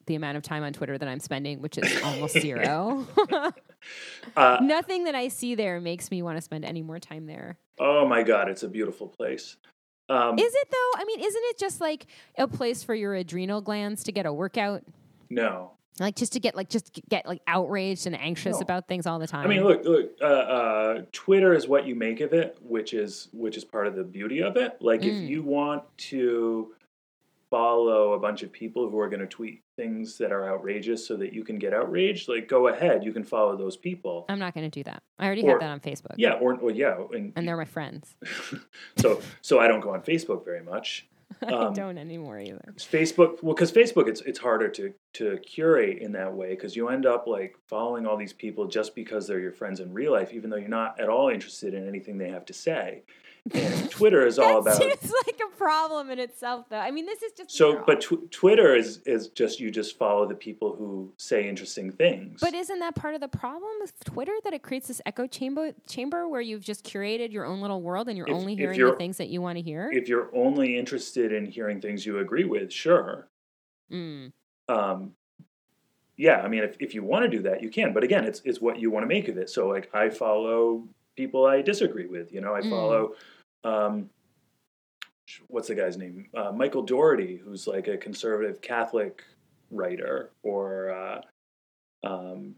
[0.10, 3.08] the amount of time on Twitter that I'm spending, which is almost zero.
[4.36, 7.58] Uh, Nothing that I see there makes me want to spend any more time there.
[7.80, 9.56] oh my God, it's a beautiful place.
[10.10, 11.00] Um, Is it though?
[11.02, 14.34] I mean, isn't it just like a place for your adrenal glands to get a
[14.34, 14.84] workout?
[15.30, 15.72] no.
[16.00, 18.62] Like just to get like just get like outraged and anxious No.
[18.62, 19.46] about things all the time.
[19.46, 20.12] I mean, look, look.
[20.22, 23.96] Uh, uh, Twitter is what you make of it, which is which is part of
[23.96, 24.78] the beauty of it.
[24.82, 25.24] Like, Mm.
[25.24, 26.74] if you want to
[27.50, 31.16] follow a bunch of people who are going to tweet things that are outrageous so
[31.16, 34.26] that you can get outraged, like go ahead, you can follow those people.
[34.28, 35.02] I'm not going to do that.
[35.18, 36.16] I already Or- have that on Facebook.
[36.18, 38.16] Yeah, or, or yeah, and, And they're my friends.
[38.98, 41.08] so so I don't go on Facebook very much.
[41.48, 42.74] I Um, don't anymore either.
[42.78, 46.90] Facebook, well, because Facebook, it's it's harder to to curate in that way because you
[46.90, 50.34] end up like following all these people just because they're your friends in real life,
[50.34, 53.04] even though you're not at all interested in anything they have to say.
[53.90, 56.78] Twitter is all about seems like a problem in itself, though.
[56.78, 60.28] I mean, this is just so, but tw- Twitter is is just you just follow
[60.28, 62.40] the people who say interesting things.
[62.42, 65.74] But isn't that part of the problem with Twitter that it creates this echo chamber
[65.88, 68.92] chamber where you've just curated your own little world and you're If- only hearing you're-
[68.92, 69.90] the things that you want to hear?
[69.92, 73.28] if you're only interested in hearing things you agree with, sure.
[73.92, 74.32] Mm.
[74.68, 75.14] um,
[76.16, 77.94] yeah, I mean, if, if you want to do that, you can.
[77.94, 79.50] But again, it's it's what you want to make of it.
[79.50, 80.86] So, like, I follow
[81.16, 82.32] people I disagree with.
[82.34, 82.70] You know, I Mm.
[83.64, 84.10] Um,
[85.48, 86.28] what's the guy's name?
[86.36, 89.24] Uh, Michael Dougherty, who's like a conservative Catholic
[89.72, 91.22] writer, or uh,
[92.08, 92.56] um,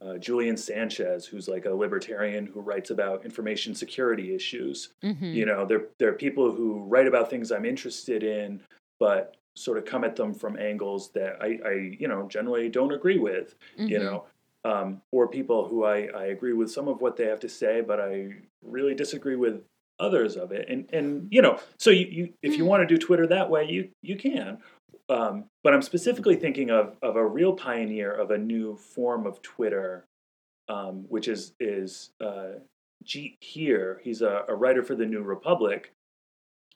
[0.00, 5.32] uh, Julian Sanchez, who's like a libertarian who writes about information security issues Mhm.
[5.34, 8.60] you know they're, they're people who write about things i'm interested in
[8.98, 12.92] but sort of come at them from angles that i, I you know generally don't
[12.92, 14.02] agree with you Mhm.
[14.02, 14.24] know
[14.64, 17.80] um, or people who I, I agree with some of what they have to say
[17.80, 19.62] but i really disagree with
[20.02, 22.68] others of it and and you know so you, you if you Mm.
[22.68, 24.58] want to do twitter that way you you can
[25.08, 29.40] um, but i'm specifically thinking of of a real pioneer of a new form of
[29.42, 30.04] twitter
[30.68, 32.52] um, which is is uh,
[33.04, 34.00] Jeet Heer.
[34.04, 35.92] He's a, a writer for the New Republic,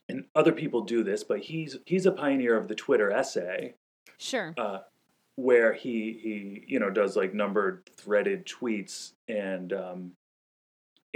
[0.08, 3.74] and other people do this, but he's he's a pioneer of the Twitter essay,
[4.18, 4.52] Sure.
[4.58, 4.80] uh,
[5.36, 10.12] where he he you know does like numbered threaded tweets, and um,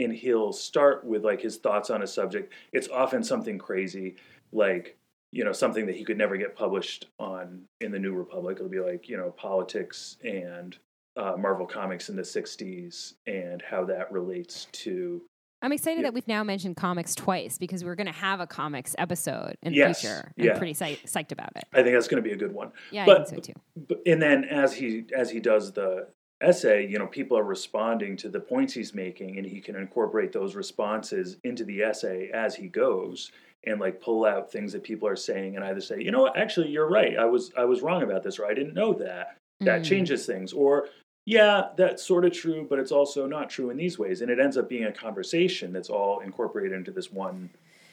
[0.02, 2.52] and he'll start with like his thoughts on a subject.
[2.72, 4.16] It's often something crazy,
[4.52, 4.96] like
[5.32, 8.56] you know something that he could never get published on in the New Republic.
[8.58, 10.76] It'll be like you know politics and
[11.16, 15.22] uh, Marvel Comics in the '60s and how that relates to
[15.62, 16.04] I'm excited Yeah.
[16.04, 19.72] that we've now mentioned comics twice because we're going to have a comics episode in
[19.72, 20.32] the Yes, future.
[20.38, 20.56] I'm yeah.
[20.56, 21.64] pretty psych- psyched about it.
[21.74, 22.72] I think that's going to be a good one.
[22.90, 23.60] Yeah, But- I think so too.
[23.88, 26.06] But, and then as he as he does the
[26.40, 30.33] essay, you know, people are responding to the points he's making, and he can incorporate
[30.33, 33.33] those responses into the essay as he goes,
[33.64, 36.37] and like pull out things that people are saying, and either say, you know what,
[36.37, 39.37] actually, you're right, I was I was wrong about this, or I didn't know that.
[39.62, 39.85] That Mm.
[39.85, 40.88] changes things, or
[41.26, 44.40] yeah, that's sort of true, but it's also not true in these ways, and it
[44.40, 47.50] ends up being a conversation that's all incorporated into this one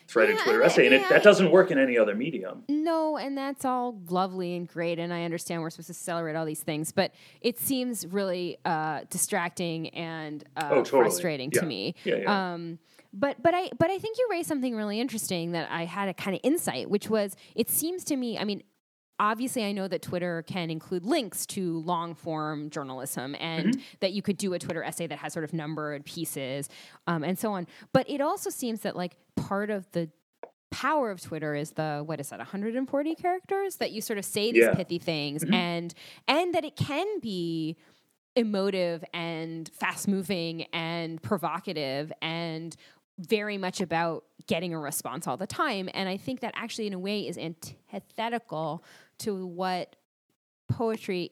[0.08, 1.06] threaded Yeah, Twitter and- essay, and yeah.
[1.06, 2.64] it, that doesn't work in any other medium.
[2.70, 6.46] No, and that's all lovely and great, and I understand we're supposed to celebrate all
[6.46, 11.02] these things, but it seems really uh, distracting and uh, Oh, totally.
[11.04, 11.60] frustrating Yeah.
[11.62, 11.96] to me.
[12.04, 12.54] Yeah.
[12.54, 12.80] Um,
[13.14, 16.14] but but I but I think you raised something really interesting that I had a
[16.14, 18.38] kind of insight, which was it seems to me.
[18.38, 18.62] I mean,
[19.20, 23.82] obviously, I know that Twitter can include links to long form journalism, and Mm-hmm.
[24.02, 26.70] that you could do a Twitter essay that has sort of numbered pieces
[27.08, 27.68] um, and so on.
[27.94, 30.10] But it also seems that like part of the
[30.70, 34.52] power of Twitter is the what is that 140 characters that you sort of say
[34.52, 34.74] these Yeah.
[34.76, 35.54] pithy things Mhm.
[35.54, 35.94] and
[36.28, 37.78] and that it can be
[38.36, 42.76] emotive and fast moving and provocative and
[43.18, 46.94] very much about getting a response all the time and I think that actually in
[46.94, 48.84] a way is antithetical
[49.20, 49.96] to what
[50.70, 51.32] poetry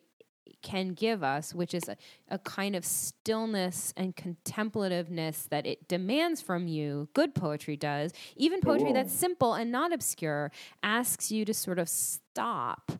[0.62, 1.96] can give us, which is a,
[2.30, 7.08] a kind of stillness and contemplativeness that it demands from you.
[7.14, 8.12] Good poetry does.
[8.36, 12.92] Even poetry that's simple and not obscure asks you to sort of stop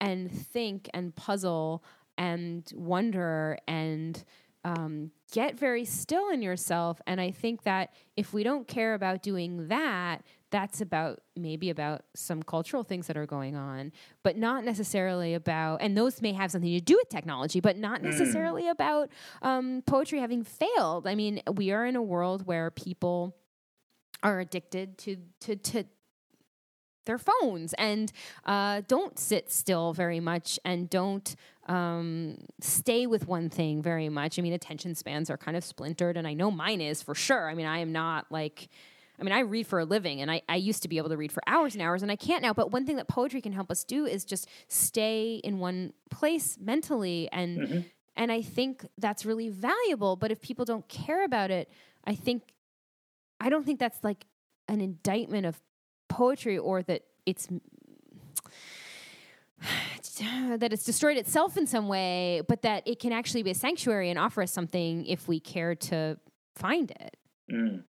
[0.00, 1.82] and think and puzzle
[2.18, 4.22] and wonder and
[4.64, 7.00] um, get very still in yourself.
[7.06, 12.04] And I think that if we don't care about doing that, that's about maybe about
[12.14, 16.50] some cultural things that are going on, but not necessarily about, and those may have
[16.50, 19.10] something to do with technology, but not necessarily about
[19.42, 21.06] um, poetry having failed.
[21.06, 23.36] I mean, we are in a world where people
[24.22, 25.84] are addicted to to to
[27.04, 28.12] their phones and
[28.44, 31.36] uh, don't sit still very much and don't
[31.66, 34.38] um, stay with one thing very much.
[34.38, 37.48] I mean, attention spans are kind of splintered, and I know mine is for sure.
[37.48, 38.68] I mean, I am not like.
[39.18, 41.16] I mean, I read for a living, and I, I used to be able to
[41.16, 42.52] read for hours and hours, and I can't now.
[42.52, 46.58] But one thing that poetry can help us do is just stay in one place
[46.60, 47.84] mentally, and Mhm.
[48.16, 50.16] and I think that's really valuable.
[50.16, 51.70] But if people don't care about it,
[52.04, 52.42] I think
[53.40, 54.26] I don't think that's like
[54.68, 55.60] an indictment of
[56.14, 57.48] poetry or that it's
[60.58, 64.10] that it's destroyed itself in some way, but that it can actually be a sanctuary
[64.10, 66.18] and offer us something if we care to
[66.54, 67.16] find it.
[67.52, 67.82] Mm.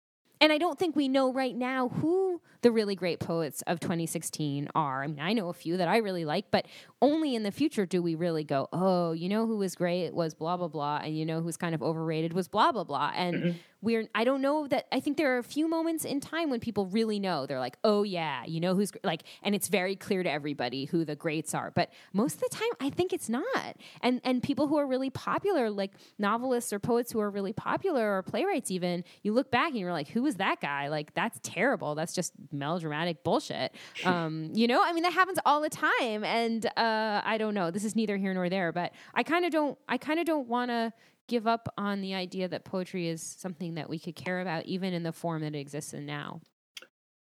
[0.41, 4.67] and I don't think we know right now who the really great poets of 2016
[4.75, 5.05] are.
[5.05, 6.65] I mean, I know a few that I really like, but
[7.03, 10.33] only in the future do we really go, oh, you know who was great was
[10.33, 13.37] blah blah blah, and you know who's kind of overrated was blah blah blah, and
[13.37, 13.59] mm-hmm.
[13.83, 16.61] We're I don't know that I think there are a few moments in time when
[16.61, 20.23] people really know they're like, oh yeah, you know who's like, and it's very clear
[20.23, 23.77] to everybody who the greats are, but most of the time I think it's not,
[24.01, 28.17] and and people who are really popular, like novelists or poets who are really popular
[28.17, 30.89] or playwrights even, you look back and you're like, who was that guy?
[30.89, 31.95] Like that's terrible.
[31.95, 33.75] That's just melodramatic bullshit.
[34.05, 36.25] Um, you know, I mean, that happens all the time.
[36.25, 37.71] And uh, I don't know.
[37.71, 39.79] This is neither here nor there, but I kind of don't.
[39.89, 40.93] I kind of don't want to
[41.29, 44.93] give up on the idea that poetry is something that we could care about, even
[44.93, 46.41] in the form that it exists in now.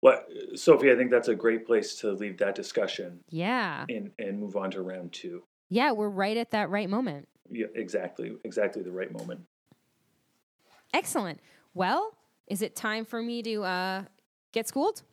[0.02, 0.24] Well,
[0.56, 3.20] Sophie, I think that's a great place to leave that discussion.
[3.30, 3.86] Yeah.
[3.90, 5.44] And and move on to round two.
[5.70, 7.28] Yeah, we're right at that right moment.
[7.52, 9.42] Yeah, exactly, exactly the right moment.
[10.94, 11.40] Excellent.
[11.74, 12.16] Well,
[12.48, 14.04] is it time for me to uh,
[14.52, 15.04] get schooled?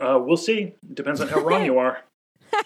[0.00, 0.74] Uh, we'll see.
[0.92, 1.98] Depends on how wrong you are.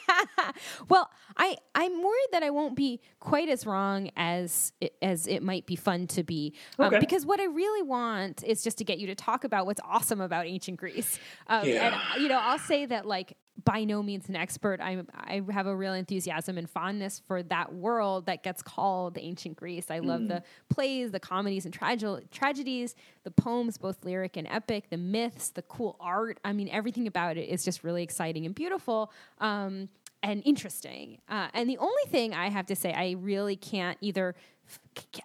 [0.88, 5.42] well, I I'm worried that I won't be quite as wrong as it, as it
[5.42, 6.54] might be fun to be.
[6.78, 6.98] Um, okay.
[6.98, 10.20] Because what I really want is just to get you to talk about what's awesome
[10.20, 11.18] about ancient Greece.
[11.46, 12.00] Um, yeah.
[12.14, 14.80] And you know, I'll say that like by no means an expert.
[14.80, 19.56] I I have a real enthusiasm and fondness for that world that gets called ancient
[19.56, 19.90] Greece.
[19.90, 20.28] I love mm.
[20.28, 25.50] the plays, the comedies and trage- tragedies, the poems, both lyric and epic, the myths,
[25.50, 26.38] the cool art.
[26.44, 29.12] I mean, everything about it is just really exciting and beautiful.
[29.38, 29.88] Um,
[30.22, 31.18] and interesting.
[31.28, 34.34] Uh, and the only thing I have to say, I really can't either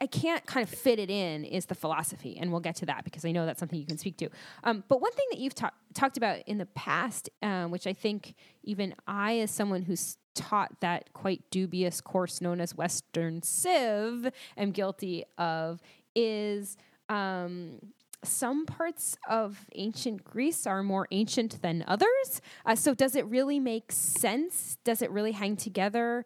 [0.02, 3.04] I can't kind of fit it in is the philosophy, and we'll get to that
[3.04, 4.30] because I know that's something you can speak to.
[4.64, 7.94] Um, but one thing that you've ta- talked about in the past, um, which I
[7.94, 14.32] think even I, as someone who's taught that quite dubious course known as Western Civ,
[14.58, 15.82] am guilty of,
[16.16, 16.78] is
[17.10, 17.80] um,
[18.24, 22.42] some parts of ancient Greece are more ancient than others.
[22.66, 24.78] Uh, so, does it really make sense?
[24.84, 26.26] Does it really hang together?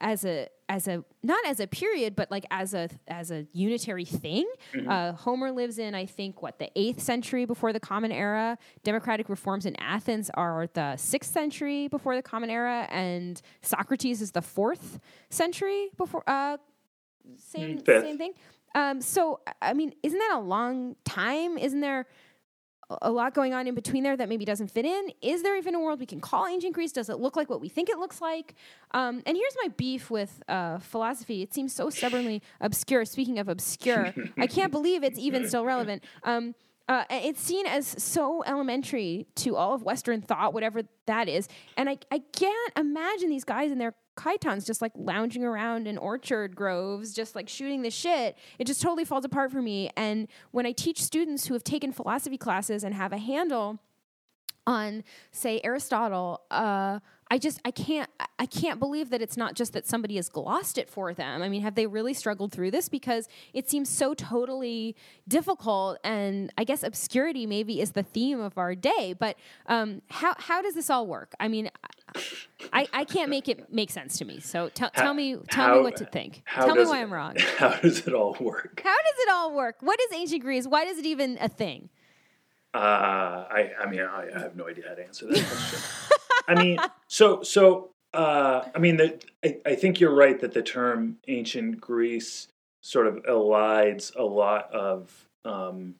[0.00, 4.04] As a as a not as a period but like as a as a unitary
[4.04, 4.46] thing.
[4.72, 4.88] Mm-hmm.
[4.88, 8.58] uh, homer lives in i think what the 8th century before the common era.
[8.82, 14.32] Democratic reforms in athens are the 6th century before the common era and socrates is
[14.32, 16.56] the 4th century before uh
[17.36, 18.32] same mm, same thing.
[18.74, 21.58] Um so i mean isn't that a long time?
[21.58, 22.06] Isn't there
[23.02, 25.10] a lot going on in between there that maybe doesn't fit in.
[25.22, 26.92] Is there even a world we can call ancient Greece?
[26.92, 28.54] Does it look like what we think it looks like?
[28.92, 31.42] Um, and here's my beef with uh, philosophy.
[31.42, 33.04] It seems so stubbornly obscure.
[33.04, 36.04] Speaking of obscure, I can't believe it's even still relevant.
[36.22, 36.54] Um,
[36.88, 41.48] uh, it's seen as so elementary to all of Western thought, whatever that is.
[41.76, 45.98] And I, I can't imagine these guys in their chitons just like lounging around in
[45.98, 48.36] orchard groves, just like shooting the shit.
[48.58, 49.90] It just totally falls apart for me.
[49.96, 53.78] And when I teach students who have taken philosophy classes and have a handle
[54.66, 57.00] on, say, Aristotle, uh,
[57.30, 60.78] I just I can't I can't believe that it's not just that somebody has glossed
[60.78, 61.42] it for them.
[61.42, 64.94] I mean, have they really struggled through this because it seems so totally
[65.26, 69.14] difficult and I guess obscurity maybe is the theme of our day.
[69.18, 71.34] But um, how how does this all work?
[71.40, 71.70] I mean,
[72.72, 74.40] I, I can't make it make sense to me.
[74.40, 76.42] So t- tell me tell how, me what to think.
[76.54, 77.36] Tell me why it, I'm wrong.
[77.56, 78.80] How does it all work?
[78.84, 79.76] How does it all work?
[79.80, 80.66] What is ancient Greece?
[80.66, 81.88] Why is it even a thing?
[82.74, 85.80] Uh, I I mean I, I have no idea how to answer that question.
[86.48, 90.62] I mean, so so uh, I mean, the, I, I think you're right that the
[90.62, 92.48] term ancient Greece
[92.80, 95.96] sort of elides a lot of um,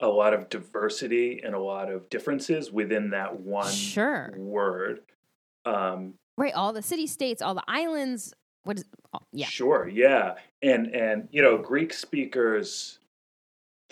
[0.00, 4.32] a lot of diversity and a lot of differences within that one sure.
[4.36, 5.00] word.
[5.66, 8.32] Um, right, all the city states, all the islands.
[8.64, 8.84] What is?
[9.12, 12.98] Oh, yeah, sure, yeah, and and you know, Greek speakers.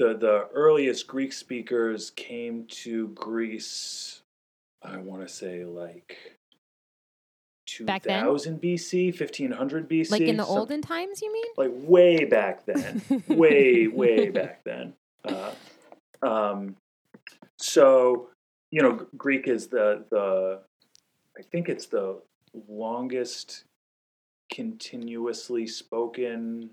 [0.01, 4.21] The the earliest Greek speakers came to Greece
[4.83, 6.17] I want to say like
[7.67, 10.11] 2000 BC, 1500 BC.
[10.11, 11.45] Like in the olden times, you mean?
[11.57, 13.03] Like way back then.
[13.29, 14.95] way, way back then.
[15.25, 15.53] Uh,
[16.23, 16.77] um,
[17.59, 18.31] so,
[18.71, 20.61] you know, Greek is the, the,
[21.39, 22.21] I think it's the
[22.69, 23.65] longest
[24.51, 26.71] continuously spoken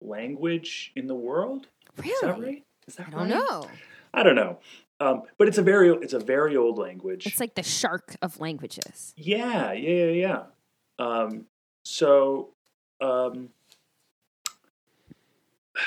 [0.00, 1.68] language in the world.
[1.98, 2.12] Really?
[2.12, 2.64] Is that right?
[2.86, 3.28] Is that I don't right?
[3.30, 3.68] know.
[4.12, 4.58] I don't know.
[5.00, 7.26] Um, but it's a very it's a very old language.
[7.26, 9.12] It's like the shark of languages.
[9.16, 10.42] Yeah, yeah, yeah, yeah.
[10.98, 11.46] Um,
[11.84, 12.50] so,
[13.00, 13.50] um,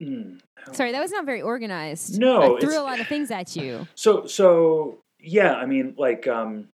[0.00, 0.36] hmm,
[0.72, 2.18] sorry, that was not very organized.
[2.18, 3.86] No, I threw a lot of things at you.
[3.94, 6.68] So, so yeah, I mean, like um,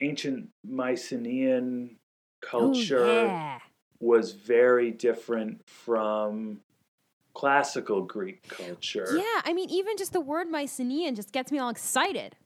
[0.00, 1.96] ancient Mycenaean
[2.40, 3.58] culture Ooh, yeah.
[4.00, 6.60] Was very different from
[7.32, 9.08] classical Greek culture.
[9.16, 12.36] Yeah, I mean, even just the word Mycenaean just gets me all excited.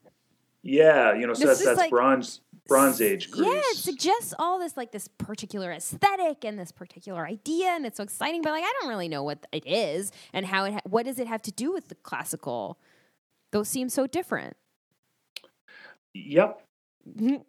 [0.63, 3.47] Yeah, you know, so This that's, that's like- bronze Bronze Age Greece.
[3.47, 7.97] Yeah, it suggests all this like this particular aesthetic and this particular idea, and it's
[7.97, 8.43] so exciting.
[8.43, 10.75] But like, I don't really know what it is and how it.
[10.75, 12.79] Ha- what does it have to do with the classical?
[13.53, 14.55] Those seem so different.
[16.13, 16.63] Yep.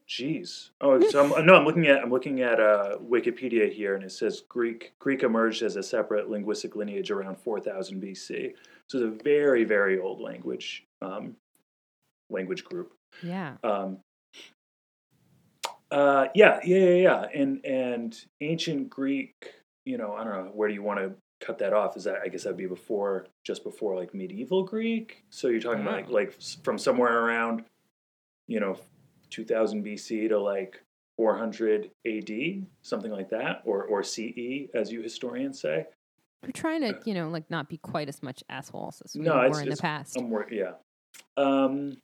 [0.08, 0.70] Jeez.
[0.82, 4.12] Oh, so I'm, no, I'm looking at I'm looking at uh, Wikipedia here, and it
[4.12, 8.54] says Greek Greek emerged as a separate linguistic lineage around 4000 BC.
[8.88, 11.36] So it's a very very old language um,
[12.30, 12.94] language group.
[13.24, 13.54] Yeah.
[13.64, 14.00] Um,
[15.92, 19.54] uh, yeah, yeah, yeah, yeah, and and ancient Greek.
[19.86, 20.52] You know, I don't know.
[20.54, 21.98] Where do you want to cut that off?
[21.98, 25.24] Is that I guess that'd be before, just before like medieval Greek.
[25.32, 26.14] So you're talking about like, Oh.
[26.14, 26.34] like
[26.64, 27.64] from somewhere around,
[28.48, 28.78] you know,
[29.30, 30.82] 2000 BC to like
[31.18, 35.86] 400 AD, something like that, or or CE, as you historians say.
[36.44, 39.36] We're trying to, you know, like not be quite as much assholes as we No,
[39.36, 40.18] were it's- in the past.
[40.18, 40.72] I'm wor- yeah.
[41.36, 41.98] Um,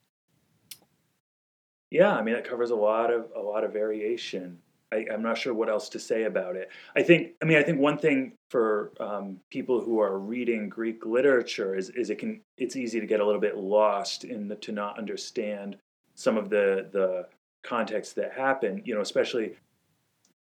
[1.91, 4.59] yeah, I mean that covers a lot of a lot of variation.
[4.91, 6.69] I, I'm not sure what else to say about it.
[6.95, 11.05] I think I mean I think one thing for um, people who are reading Greek
[11.05, 14.55] literature is is it can it's easy to get a little bit lost in the
[14.57, 15.77] to not understand
[16.15, 17.27] some of the the
[17.63, 18.81] context that happen.
[18.85, 19.55] You know, especially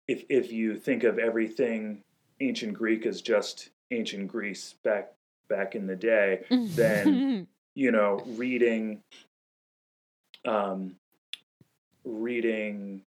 [0.08, 2.02] if if you think of everything
[2.40, 5.12] ancient Greek as just ancient Greece back
[5.48, 9.02] back in the day, then you know, reading,
[10.44, 10.96] um,
[12.04, 13.02] reading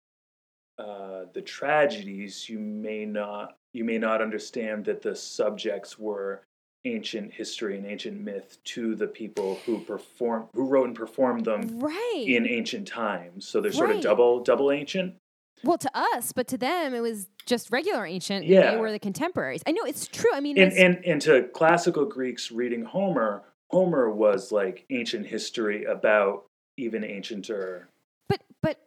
[0.77, 6.41] uh, the tragedies, you may not you may not understand that the subjects were
[6.85, 11.79] ancient history and ancient myth to the people who perform who wrote and performed them
[11.79, 12.25] right.
[12.27, 13.47] in ancient times.
[13.47, 15.15] So they're sort of double double ancient.
[15.63, 18.45] well, to us, but to them, it was just regular ancient.
[18.45, 18.71] Yeah.
[18.71, 19.63] They were the contemporaries.
[19.65, 20.31] I know it's true.
[20.33, 25.85] I mean, And, and and to classical Greeks reading Homer, Homer was like ancient history
[25.85, 26.45] about
[26.77, 27.85] even ancienter
[28.33, 28.79] but but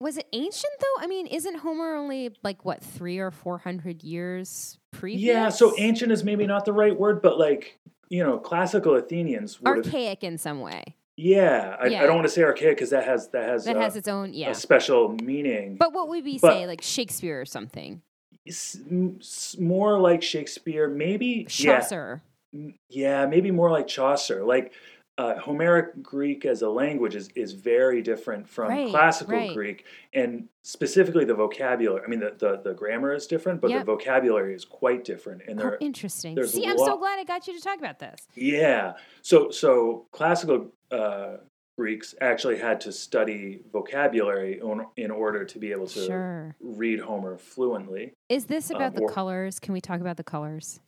[0.00, 1.02] was it ancient though?
[1.02, 5.22] I mean, isn't Homer only like what three or four hundred years previous?
[5.22, 7.78] Yeah, so ancient is maybe not the right word, but like
[8.08, 10.82] you know, classical Athenians archaic in some way.
[11.16, 13.80] Yeah, I, I don't want to say archaic because that has that has, That uh,
[13.80, 14.50] has its own yeah.
[14.50, 15.76] a special meaning.
[15.76, 18.02] But what would we but- say, like Shakespeare or something?
[18.46, 21.44] S- m- s- more like Shakespeare, maybe.
[21.44, 22.20] Chaucer.
[22.52, 24.44] m- yeah, maybe more like Chaucer.
[24.44, 24.72] Like
[25.16, 29.54] uh, Homeric Greek as a language is is very different from Right, classical right.
[29.54, 32.02] Greek, and specifically the vocabulary.
[32.04, 33.80] I mean, the the, the grammar is different, but Yep.
[33.80, 36.42] the vocabulary is quite different, and Oh, interesting.
[36.46, 38.26] See, I'm so glad I got you to talk about this.
[38.34, 38.94] Yeah.
[39.22, 41.36] So so classical uh,
[41.78, 46.56] Greeks actually had to study vocabulary on, in order to be able to Sure.
[46.60, 48.12] read Homer fluently.
[48.28, 49.58] Is this about um, the or- colors?
[49.60, 50.80] Can we talk about the colors?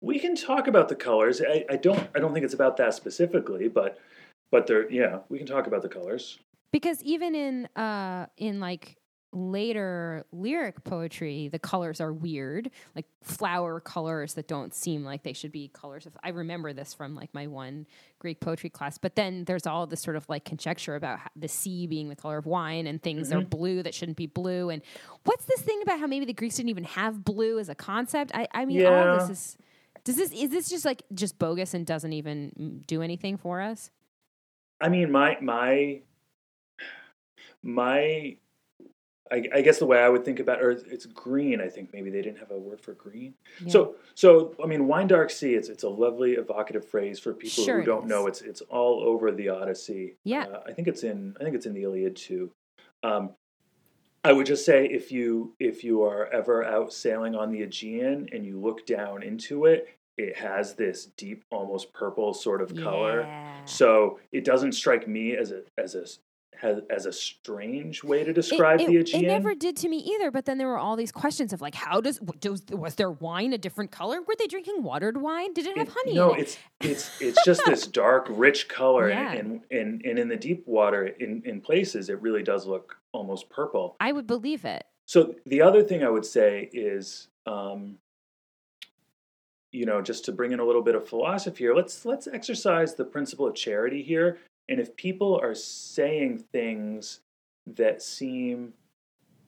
[0.00, 1.40] We can talk about the colors.
[1.40, 3.98] I, I don't I don't think it's about that specifically, but
[4.50, 6.38] but there yeah, we can talk about the colors.
[6.72, 8.96] Because even in uh in like
[9.32, 15.32] later lyric poetry, the colors are weird, like flower colors that don't seem like they
[15.32, 17.86] should be colors of I remember this from like my one
[18.18, 18.98] Greek poetry class.
[18.98, 22.16] But then there's all this sort of like conjecture about how the sea being the
[22.16, 24.70] color of wine and things are blue that shouldn't be blue.
[24.70, 24.82] And
[25.24, 28.32] what's this thing about how maybe the Greeks didn't even have blue as a concept?
[28.34, 29.56] I, I mean, all of this is
[30.06, 33.90] does this is this just like just bogus and doesn't even do anything for us?
[34.80, 36.00] I mean my my
[37.62, 38.36] my
[39.32, 41.60] I, I guess the way I would think about or it's green.
[41.60, 43.34] I think maybe they didn't have a word for green.
[43.60, 43.72] Yeah.
[43.72, 45.54] So, so I mean, wine dark sea.
[45.54, 48.28] It's it's a lovely evocative phrase for people Sure who don't know.
[48.28, 50.14] It's it's all over the Odyssey.
[50.22, 50.44] Yeah.
[50.44, 52.52] uh, I think it's in I think it's in the Iliad too.
[53.02, 53.30] Um,
[54.26, 58.28] I would just say if you if you are ever out sailing on the Aegean
[58.32, 63.22] and you look down into it, it has this deep, almost purple sort of color.
[63.22, 63.64] Yeah.
[63.64, 66.06] So it doesn't strike me as a as a
[66.58, 70.30] has, as a strange way to describe it, the it never did to me either.
[70.30, 72.18] But then there were all these questions of like, how does
[72.70, 74.22] was their wine a different color?
[74.22, 75.52] Were they drinking watered wine?
[75.52, 76.14] Did it have It- honey?
[76.14, 76.40] No, it?
[76.40, 79.32] it's it's it's just this dark, rich color, Yeah.
[79.32, 82.96] and, and and and in the deep water, in in places, it really does look
[83.12, 83.96] almost purple.
[84.00, 84.84] I would believe it.
[85.04, 87.98] So the other thing I would say is, um,
[89.76, 92.94] you know, just to bring in a little bit of philosophy here, let's let's exercise
[92.94, 94.38] the principle of charity here.
[94.68, 97.20] And if people are saying things
[97.66, 98.72] that seem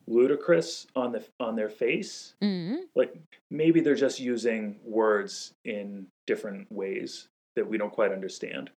[0.07, 3.15] ludicrous on the on their face, mm like
[3.51, 8.71] maybe they're just using words in different ways that we don't quite understand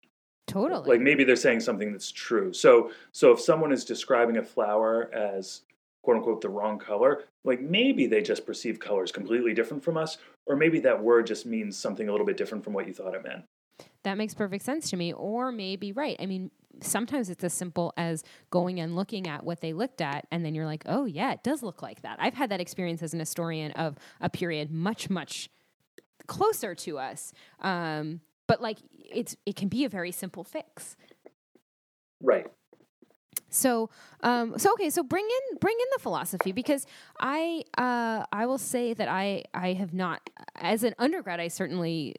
[0.47, 0.89] Totally.
[0.89, 5.11] like maybe they're saying something that's true so so if someone is describing a flower
[5.15, 5.63] as
[6.03, 10.19] quote unquote the wrong color, like maybe they just perceive colors completely different from us,
[10.47, 13.15] or maybe that word just means something a little bit different from what you thought
[13.15, 13.45] it meant.
[14.03, 15.13] That makes perfect sense to me.
[15.13, 16.17] Or maybe, right.
[16.19, 20.27] I mean, sometimes it's as simple as going and looking at what they looked at,
[20.31, 22.19] and then you're like, oh, yeah, it does look like that.
[22.21, 25.51] I've had that experience as an historian of a period much, much
[26.27, 27.33] closer to us.
[27.61, 30.97] Um, but like, it's it can be a very simple fix.
[32.23, 32.47] Right.
[33.51, 33.91] So,
[34.23, 36.87] um, so okay, so bring in bring in the philosophy because
[37.19, 42.17] I uh, I will say that I I have not as an undergrad I certainly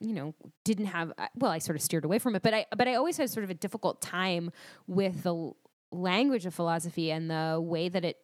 [0.00, 2.88] you know didn't have well I sort of steered away from it but I but
[2.88, 4.50] I always had sort of a difficult time
[4.86, 5.52] with the
[5.90, 8.18] language of philosophy and the way that it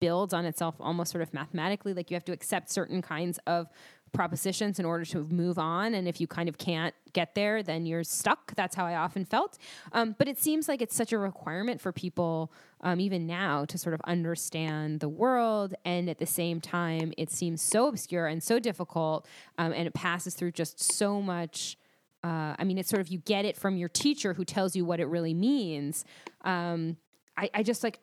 [0.00, 1.94] builds on itself almost sort of mathematically.
[1.94, 3.68] Like you have to accept certain kinds of
[4.12, 5.94] propositions in order to move on.
[5.94, 8.54] And if you kind of can't get there, then you're stuck.
[8.54, 9.58] That's how I often felt.
[9.92, 13.78] Um, but it seems like it's such a requirement for people, um, even now, to
[13.78, 15.74] sort of understand the world.
[15.84, 19.26] And at the same time, it seems so obscure and so difficult.
[19.58, 21.76] Um, and it passes through just so much.
[22.22, 24.84] Uh, I mean, it's sort of you get it from your teacher who tells you
[24.84, 26.04] what it really means.
[26.42, 26.96] Um,
[27.36, 27.98] I, I just like,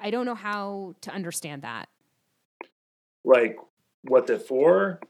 [0.00, 1.88] I, don't know how to understand that.
[3.24, 3.56] Like
[4.02, 5.00] what the for?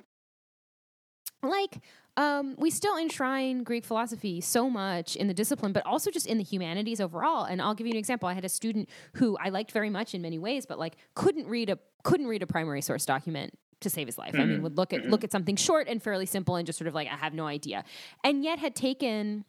[1.43, 1.81] Like
[2.17, 6.39] um, we still enshrine Greek philosophy so much in the discipline, but also just in
[6.39, 7.45] the humanities overall.
[7.45, 8.29] And I'll give you an example.
[8.29, 11.47] I had a student who I liked very much in many ways, but like couldn't
[11.47, 14.33] read a couldn't read a primary source document to save his life.
[14.33, 14.41] Mm-hmm.
[14.41, 14.63] I mean, mm-hmm.
[14.65, 15.11] would look at mm-hmm.
[15.11, 17.47] look at something short and fairly simple and just sort of like I have no
[17.47, 17.85] idea,
[18.25, 19.45] and yet had taken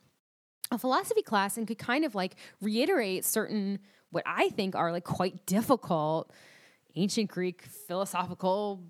[0.71, 3.79] a philosophy class and could kind of like reiterate certain
[4.11, 6.31] what I think are like quite difficult
[6.95, 8.81] ancient Greek philosophical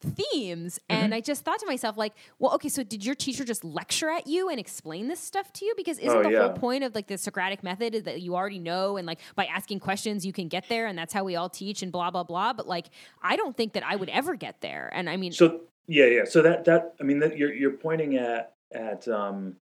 [0.00, 0.78] themes.
[0.88, 1.04] Mm-hmm.
[1.04, 4.08] and i just thought to myself like well okay so did your teacher just lecture
[4.08, 5.74] at you and explain this stuff to you?
[5.76, 6.40] Because isn't oh, the yeah.
[6.42, 9.46] whole point of like the socratic method is that you already know and like by
[9.46, 12.24] asking questions you can get there and that's how we all teach and blah blah
[12.24, 12.52] blah.
[12.52, 12.86] But like
[13.22, 14.90] i don't think that i would ever get there.
[14.92, 16.24] And i mean so yeah yeah.
[16.24, 19.56] So that that i mean that you're you're pointing at at um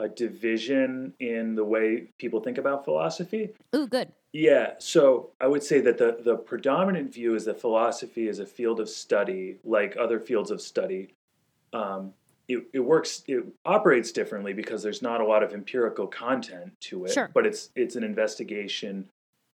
[0.00, 3.50] a division in the way people think about philosophy.
[3.76, 4.10] Ooh, good.
[4.32, 8.46] Yeah, so I would say that the the predominant view is that philosophy is a
[8.46, 11.14] field of study, like other fields of study.
[11.72, 12.14] Um,
[12.48, 17.04] it, it works, it operates differently because there's not a lot of empirical content to
[17.04, 17.30] it, sure.
[17.34, 19.08] but it's it's an investigation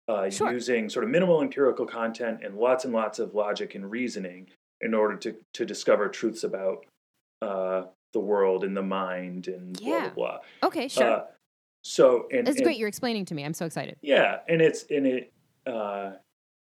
[0.08, 0.52] uh, sure.
[0.52, 4.48] using sort of minimal empirical content and lots and lots of logic and reasoning
[4.80, 6.86] in order to to discover truths about
[7.42, 10.00] uh, the world and the mind and yeah.
[10.00, 10.68] blah blah blah.
[10.68, 11.10] Okay, sure.
[11.10, 11.24] Uh,
[11.82, 12.78] so and it's great.
[12.78, 13.44] You're explaining to me.
[13.44, 13.96] I'm so excited.
[14.02, 15.32] Yeah, and it's and it
[15.66, 16.12] uh,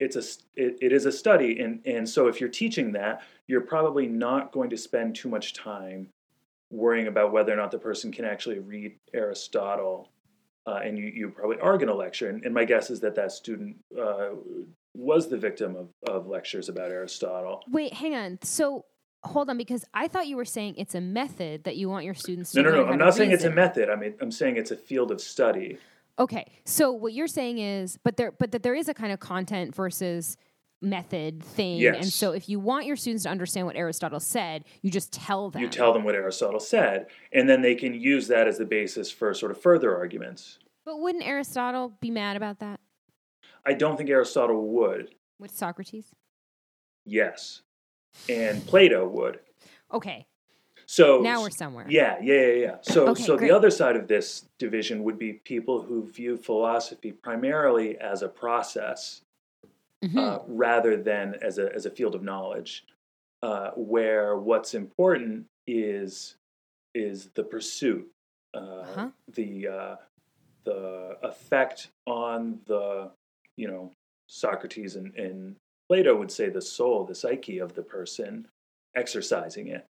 [0.01, 0.23] it's a
[0.61, 4.53] it, it is a study, and and so if you're teaching that, you're probably not
[4.53, 6.09] going to spend too much time
[6.71, 10.11] worrying about whether or not the person can actually read Aristotle.
[10.69, 12.29] Uh, and you, you probably are going to lecture.
[12.29, 14.31] And, and, my guess is that that student uh,
[14.97, 17.63] was the victim of, of lectures about Aristotle.
[17.71, 18.41] Wait, hang on.
[18.43, 18.85] So
[19.27, 22.15] hold on because I thought you were saying it's a method that you want your
[22.15, 22.93] students to No, no, no.
[22.93, 23.91] I'm not saying it's a method.
[23.91, 25.79] I mean, I'm saying it's a field of study.
[26.19, 26.47] Okay.
[26.65, 29.75] So what you're saying is but there but that there is a kind of content
[29.75, 30.37] versus
[30.81, 31.79] method thing.
[31.79, 31.97] Yes.
[31.97, 35.51] And so if you want your students to understand what Aristotle said, you just tell
[35.51, 35.63] them.
[35.63, 39.11] You tell them what Aristotle said, and then they can use that as the basis
[39.11, 40.59] for sort of further arguments.
[40.85, 42.81] But wouldn't Aristotle be mad about that?
[43.65, 45.15] I don't think Aristotle would.
[45.39, 46.15] With Socrates?
[47.05, 47.63] Yes
[48.29, 49.41] and Plato would.
[49.93, 50.27] Okay.
[50.87, 51.87] So now we're somewhere.
[51.89, 52.77] Yeah, yeah, yeah, yeah.
[52.83, 53.49] So okay, so great.
[53.49, 58.29] the other side of this division would be people who view philosophy primarily as a
[58.29, 59.23] process
[60.05, 60.19] mm-hmm.
[60.19, 62.85] uh, rather than as a as a field of knowledge,
[63.43, 66.37] uh, where what's important is
[66.95, 68.09] is the pursuit,
[68.55, 69.09] uh, uh-huh.
[69.35, 69.97] the uh,
[70.65, 73.11] the effect on the
[73.57, 73.91] you know
[74.29, 75.57] Socrates and, and
[75.89, 78.49] Plato would say the soul, the psyche of the person
[78.95, 79.87] exercising it.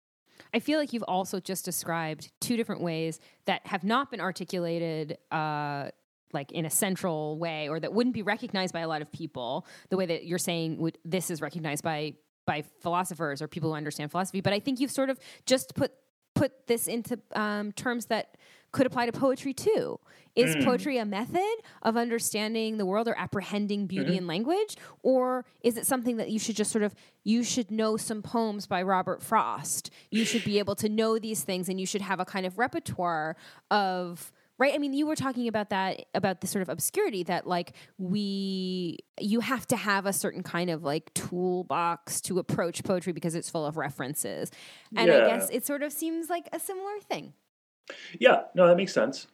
[0.54, 5.18] I feel like you've also just described two different ways that have not been articulated
[5.32, 5.90] uh,
[6.32, 9.68] like in a central way or that wouldn't be recognized by a lot of people
[9.90, 12.16] the way that you're saying would, this is recognized by
[12.46, 15.94] by philosophers or people who understand philosophy but i think you've sort of just put
[16.36, 18.36] put this into um, terms that
[18.74, 20.00] could apply to poetry too.
[20.36, 20.66] Is mm.
[20.66, 24.18] poetry a method of understanding the world or apprehending beauty mm-hmm.
[24.18, 24.76] in language?
[25.04, 28.66] Or is it something that you should just sort of, you should know some poems
[28.66, 29.92] by Robert Frost?
[30.10, 32.58] You should be able to know these things and you should have a kind of
[32.58, 33.36] repertoire
[33.70, 34.74] of, right?
[34.74, 38.98] I mean, you were talking about that, about the sort of obscurity that like we,
[39.20, 43.52] you have to have a certain kind of like toolbox to approach poetry because it's
[43.52, 44.50] full of references.
[44.96, 45.26] And yeah.
[45.26, 47.34] I guess it sort of seems like a similar thing.
[48.20, 49.28] Yeah, no, that makes sense.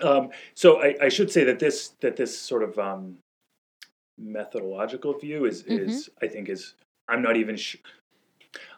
[0.00, 3.16] Um, so I, I, should say that this that this sort of um,
[4.18, 5.88] methodological view is Mhm.
[5.88, 6.74] is I think is
[7.08, 7.76] I'm not even sh-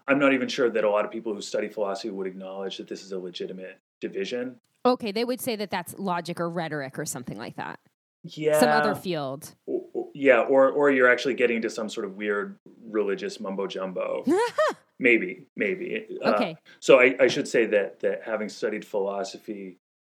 [0.06, 2.88] I'm not even sure that a lot of people who study philosophy would acknowledge that
[2.88, 4.60] this is a legitimate division.
[4.86, 7.78] Okay, they would say that that's logic or rhetoric or something like that.
[8.24, 9.54] Yeah, Some other field.
[9.68, 12.56] o- o- yeah, or or you're actually getting to some sort of weird
[12.88, 14.24] religious mumbo jumbo.
[14.98, 16.06] maybe, maybe.
[16.22, 16.56] Uh, okay.
[16.80, 19.78] so I, I should say that that having studied philosophy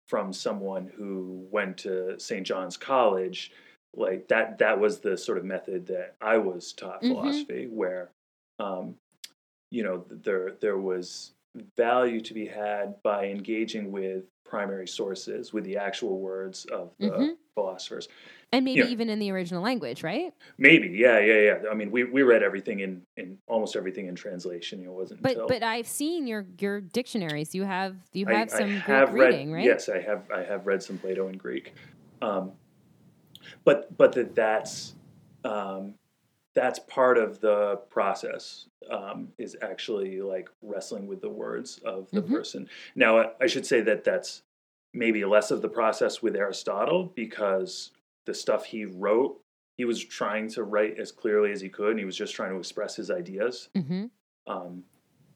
[0.08, 2.46] from someone who went to St.
[2.46, 3.52] John's College,
[3.94, 7.08] like that that was the sort of method that I was taught Mhm.
[7.08, 8.10] philosophy, where
[8.58, 8.96] um,
[9.70, 11.32] you know there there was
[11.76, 17.06] value to be had by engaging with primary sources, with the actual words of the
[17.10, 17.36] Mhm.
[17.54, 18.08] philosophers.
[18.50, 18.86] And maybe yeah.
[18.86, 20.32] even in the original language, right?
[20.56, 21.58] Maybe, yeah, yeah, yeah.
[21.70, 24.80] I mean, we, we read everything in, in almost everything in translation.
[24.80, 27.54] You know, it wasn't But until but I've seen your your dictionaries.
[27.54, 29.64] You have you have I some have Greek read, reading, right?
[29.64, 30.30] Yes, I have.
[30.34, 31.74] I have read some Plato in Greek,
[32.22, 32.52] um,
[33.64, 34.94] but but that that's
[35.44, 35.94] um,
[36.54, 38.66] that's part of the process.
[38.90, 42.30] Um, is actually like wrestling with the words of the Mhm.
[42.30, 42.70] person.
[42.94, 44.42] Now, I, I should say that that's
[44.94, 47.90] maybe less of the process with Aristotle because
[48.28, 49.40] the stuff he wrote,
[49.78, 52.50] he was trying to write as clearly as he could, and he was just trying
[52.52, 53.70] to express his ideas.
[53.74, 54.04] hmm
[54.46, 54.84] Um,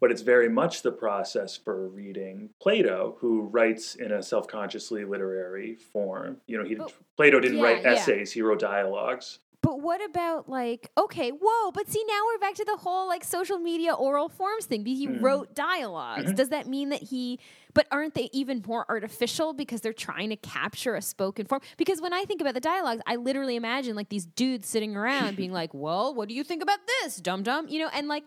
[0.01, 5.75] but it's very much the process for reading Plato, who writes in a self-consciously literary
[5.77, 6.37] form.
[6.47, 7.93] You know, he But- Plato didn't yeah, write yeah.
[7.93, 9.39] essays; he wrote dialogues.
[9.63, 13.23] But what about like okay, whoa, but see now we're back to the whole like
[13.23, 14.85] social media oral forms thing.
[14.85, 15.23] He Mm.
[15.23, 16.33] wrote dialogs.
[16.33, 16.37] Mhm.
[16.37, 17.39] Does that mean that he
[17.75, 21.61] but aren't they even more artificial because they're trying to capture a spoken form?
[21.77, 25.37] Because when I think about the dialogues, I literally imagine like these dudes sitting around
[25.37, 28.25] being like, "Well, what do you think about this, dum dum?" You know, and like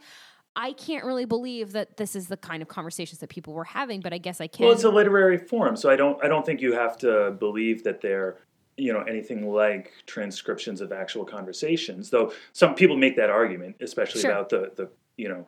[0.56, 4.00] I can't really believe that this is the kind of conversations that people were having,
[4.00, 4.66] but I guess I can.
[4.66, 7.84] Well, it's a literary form, so I don't I don't think you have to believe
[7.84, 8.38] that they're
[8.78, 12.10] you know anything like transcriptions of actual conversations.
[12.10, 14.32] Though some people make that argument, especially Sure.
[14.32, 15.48] about the the you know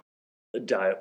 [0.66, 0.96] di-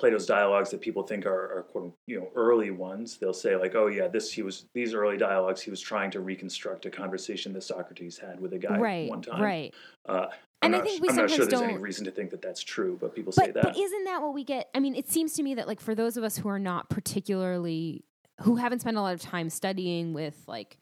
[0.00, 3.18] Plato's dialogues that people think are, are quote you know early ones.
[3.18, 6.20] They'll say like, oh yeah, this he was these early dialogues he was trying to
[6.20, 9.42] reconstruct a conversation that Socrates had with a guy right, one time.
[9.42, 9.74] right.
[10.08, 10.26] Uh,
[10.62, 12.30] And I'm I not, think we I'm not sure there's any don't- reason to think
[12.30, 13.62] that that's true, but people say But, that.
[13.64, 14.70] but isn't that what we get?
[14.74, 16.88] I mean, it seems to me that like for those of us who are not
[16.88, 18.04] particularly
[18.40, 20.78] who haven't spent a lot of time studying with like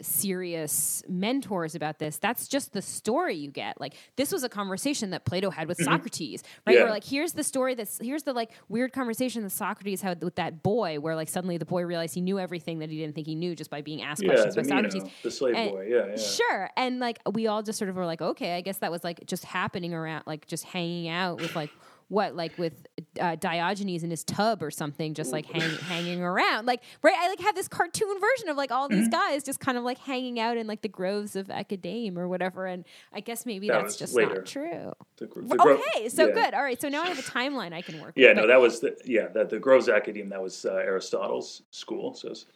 [0.00, 5.10] serious mentors about this that's just the story you get like this was a conversation
[5.10, 5.92] that plato had with mm-hmm.
[5.92, 6.82] socrates right Yeah.
[6.82, 10.36] where like here's the story that's here's the like weird conversation that socrates had with
[10.36, 13.26] that boy where like suddenly the boy realized he knew everything that he didn't think
[13.26, 15.86] he knew just by being asked yeah, questions by socrates the slave And- boy.
[15.88, 16.16] Yeah, yeah.
[16.16, 16.70] Sure.
[16.76, 19.26] And like we all just sort of were like, okay, I guess that was like
[19.26, 21.70] just happening around, like just hanging out with like
[22.08, 22.86] what, like with
[23.20, 26.66] uh, Diogenes in his tub or something, just like hang, hanging around.
[26.66, 27.14] Like, right?
[27.16, 28.98] I like have this cartoon version of like all Mm-hmm.
[29.00, 32.26] these guys just kind of like hanging out in like the groves of Academe or
[32.28, 32.64] whatever.
[32.66, 34.36] And I guess maybe That that's just later.
[34.36, 34.92] not true.
[35.18, 36.32] The, the Gro- okay, so yeah.
[36.34, 36.54] good.
[36.54, 38.36] All right, so now I have a timeline I can work Yeah, with.
[38.38, 42.28] no, that was the yeah that the Groves Academe that was uh, Aristotle's school, so
[42.30, 42.46] it's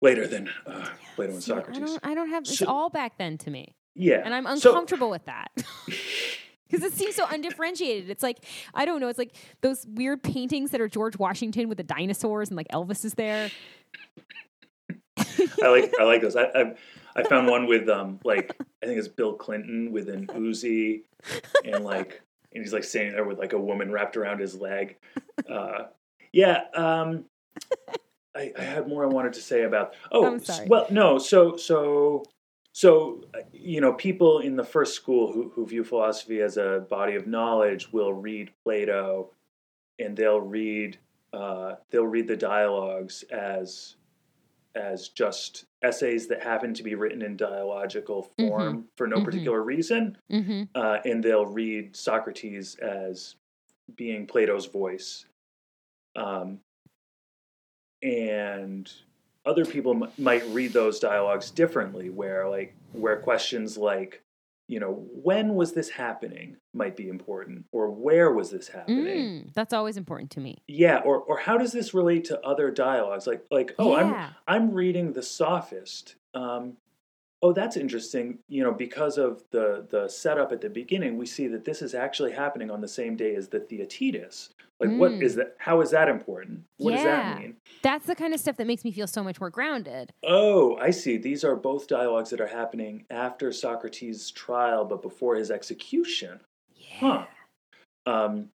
[0.00, 1.80] later than uh, Plato and See, I Socrates.
[1.82, 3.74] don't, I don't have it's So- all back then to me.
[3.94, 5.50] Yeah, and I'm So- uncomfortable with that.
[6.70, 8.10] Because it seems so undifferentiated.
[8.10, 8.44] It's like
[8.74, 9.08] I don't know.
[9.08, 13.04] It's like those weird paintings that are George Washington with the dinosaurs and like Elvis
[13.04, 13.50] is there.
[15.18, 16.36] I like I like those.
[16.36, 16.74] I, I
[17.16, 21.02] I found one with um like I think it's Bill Clinton with an Uzi
[21.64, 24.96] and like and he's like standing there with like a woman wrapped around his leg.
[25.48, 25.84] Uh,
[26.32, 26.64] yeah.
[26.74, 27.24] Um,
[28.36, 29.94] I, I had more I wanted to say about.
[30.12, 31.18] Oh, well, no.
[31.18, 32.24] So so
[32.72, 37.14] so you know, people in the first school who who view philosophy as a body
[37.16, 39.30] of knowledge will read Plato,
[39.98, 40.98] and they'll read
[41.32, 43.96] uh, they'll read the dialogues as
[44.76, 49.24] as just essays that happen to be written in dialogical form for no Mhm.
[49.24, 50.62] particular reason, Mm-hmm.
[50.76, 53.34] uh, and they'll read Socrates as
[53.96, 55.26] being Plato's voice.
[56.14, 56.60] Um,
[58.02, 58.92] and
[59.46, 64.22] other people m- might read those dialogues differently, where like where questions like,
[64.68, 69.06] you know, when was this happening might be important, or where was this happening?
[69.06, 70.62] Mm, that's always important to me.
[70.68, 73.26] Yeah, or or how does this relate to other dialogues?
[73.26, 74.30] Like like oh, I'm.
[74.46, 76.16] I'm reading the Sophist.
[76.34, 76.76] Um,
[77.42, 78.38] oh, that's interesting.
[78.48, 81.94] You know, because of the the setup at the beginning, we see that this is
[81.94, 84.50] actually happening on the same day as the Theaetetus.
[84.78, 85.22] Like, what Mm.
[85.22, 85.56] is that?
[85.58, 86.62] How is that important?
[86.78, 87.56] What does that mean?
[87.82, 90.10] That's the kind of stuff that makes me feel so much more grounded.
[90.24, 91.18] Oh, I see.
[91.18, 96.40] These are both dialogues that are happening after Socrates' trial, but before his execution.
[96.74, 96.96] Yeah.
[97.00, 97.26] Huh.
[98.06, 98.48] Um,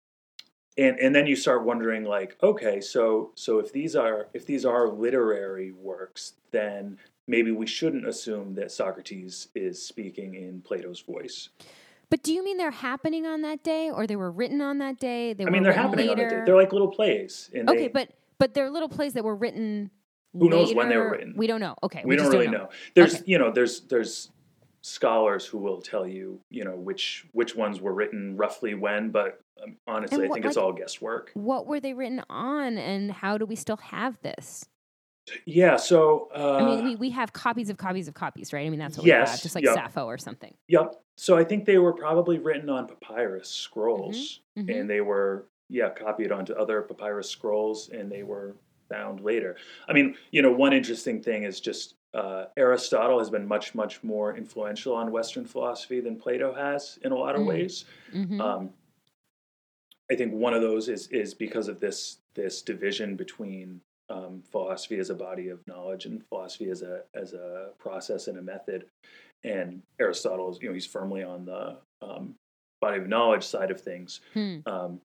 [0.78, 4.66] and and then you start wondering, like, okay, so so if these are if these
[4.66, 11.50] are literary works, then maybe we shouldn't assume that Socrates is speaking in Plato's voice.
[12.10, 15.00] But do you mean they're happening on that day, or they were written on that
[15.00, 15.34] day?
[15.34, 16.24] They I mean, they're happening later?
[16.24, 16.42] on that day.
[16.46, 17.50] They're like little plays.
[17.54, 19.90] And okay, they, but but they're little plays that were written.
[20.34, 21.34] Who knows when they were written?
[21.36, 21.76] We don't know.
[21.82, 22.70] Okay, we, don't just really know.
[22.94, 23.24] There's Okay.
[23.26, 24.30] you know there's there's
[24.82, 29.40] scholars who will tell you you know which which ones were written roughly when, but
[29.64, 31.32] um, honestly, And I what- think it's all guesswork.
[31.34, 34.66] What were they written on, and how do we still have this?
[35.46, 35.76] Yeah.
[35.78, 38.66] So uh, I mean, we, we have copies of copies of copies, right?
[38.66, 39.74] I mean, that's what we Yes, have, just like yep.
[39.74, 40.54] Sappho or something.
[40.68, 40.96] Yep.
[41.18, 44.80] So I think they were probably written on papyrus scrolls, Mhm.
[44.82, 48.56] and they were yeah copied onto other papyrus scrolls, and they were
[48.90, 49.56] found later.
[49.88, 54.04] I mean, you know, one interesting thing is just uh, Aristotle has been much much
[54.04, 57.48] more influential on Western philosophy than Plato has in a lot of Mm.
[57.48, 57.86] ways.
[58.14, 58.40] Mhm.
[58.40, 58.70] Um,
[60.12, 64.98] I think one of those is is because of this this division between um, philosophy
[65.00, 68.86] as a body of knowledge and philosophy as a as a process and a method.
[69.44, 72.36] And Aristotle is you know he's firmly on the um,
[72.82, 74.58] body of knowledge side of things, Hmm.
[74.66, 75.02] um,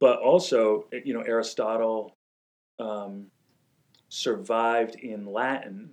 [0.00, 2.14] but also you know Aristotle
[2.78, 3.26] um,
[4.08, 5.90] survived in Latin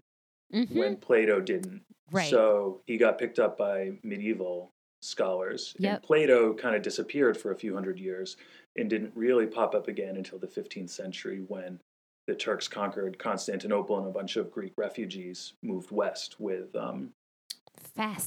[0.53, 0.75] Mhm.
[0.75, 1.81] when Plato didn't.
[2.11, 2.29] Right.
[2.29, 5.75] So he got picked up by medieval scholars.
[5.79, 5.93] Yep.
[5.93, 8.37] And Plato kind of disappeared for a few hundred years
[8.77, 11.79] and didn't really pop up again until the 15th century when
[12.27, 17.13] the Turks conquered Constantinople and a bunch of Greek refugees moved west with um,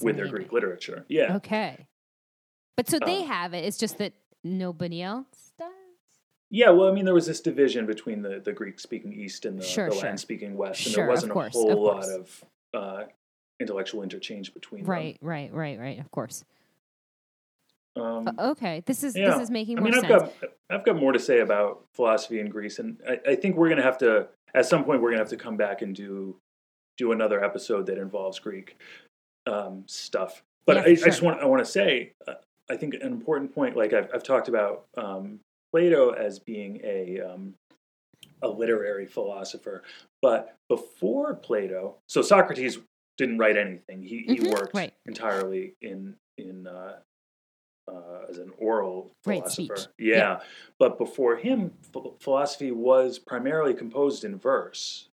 [0.01, 1.05] with their Greek literature.
[1.09, 1.37] Yeah.
[1.37, 1.87] Okay.
[2.77, 3.65] But so they Um, have it.
[3.65, 5.69] It's just that nobody else does.
[6.49, 9.61] Yeah, well, I mean, there was this division between the, the Greek speaking East and
[9.61, 10.03] the, Sure, the sure.
[10.03, 12.45] Latin speaking West, and Sure, there wasn't course, a of whole lot of
[12.75, 13.03] uh,
[13.61, 14.91] intellectual interchange between them.
[14.91, 16.01] Right, right, right, right.
[16.01, 16.43] Of course.
[17.97, 18.83] Um, Uh, okay.
[18.87, 19.31] This is Yeah.
[19.31, 20.33] this is making I more mean, I've sense.
[20.41, 23.69] got I've got more to say about philosophy in Greece, and I, I think we're
[23.69, 25.95] going to have to at some point we're going to have to come back and
[25.95, 26.37] do
[26.97, 28.77] do another episode that involves Greek
[29.47, 30.43] um, stuff.
[30.67, 32.35] But Yeah, I, for I just want I want to say uh,
[32.71, 35.41] I think an important point, like I've, I've talked about um,
[35.73, 37.55] Plato as being a um,
[38.43, 39.83] a literary philosopher,
[40.23, 42.79] but before Plato, so Socrates
[43.19, 44.03] didn't write anything.
[44.03, 44.93] He he Mhm, worked right.
[45.07, 47.01] entirely in in uh,
[47.91, 49.77] uh, as an oral Right, philosopher.
[49.77, 49.89] speech.
[49.99, 50.17] Yeah.
[50.17, 50.41] Yeah.
[50.79, 55.09] but before him, ph- philosophy was primarily composed in verse.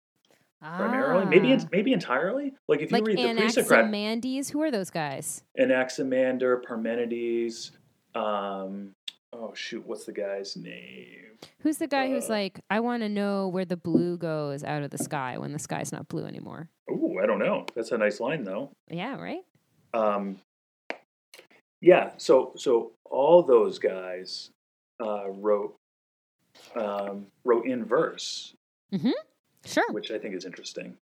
[0.65, 0.77] Ah.
[0.79, 1.67] Primarily, maybe Ah.
[1.73, 2.55] maybe entirely.
[2.69, 4.51] Like if you like read the pre-Socratic.
[4.51, 5.43] Who are those guys?
[5.59, 7.73] Anaximander, Parmenides.
[8.15, 8.95] Um,
[9.33, 11.39] oh shoot, what's the guy's name?
[11.61, 14.85] Who's the guy who's Uh, like, I want to know where the blue goes out
[14.85, 16.69] of the sky when the sky's not blue anymore?
[16.89, 17.67] Oh, I don't know.
[17.75, 18.71] That's a nice line though.
[18.89, 19.43] Yeah, right.
[19.95, 20.39] Um,
[21.83, 24.51] yeah, so so all those guys
[25.05, 25.77] uh, wrote
[26.75, 28.55] um, wrote in verse,
[29.65, 29.85] Sure.
[29.93, 30.97] which I think is interesting.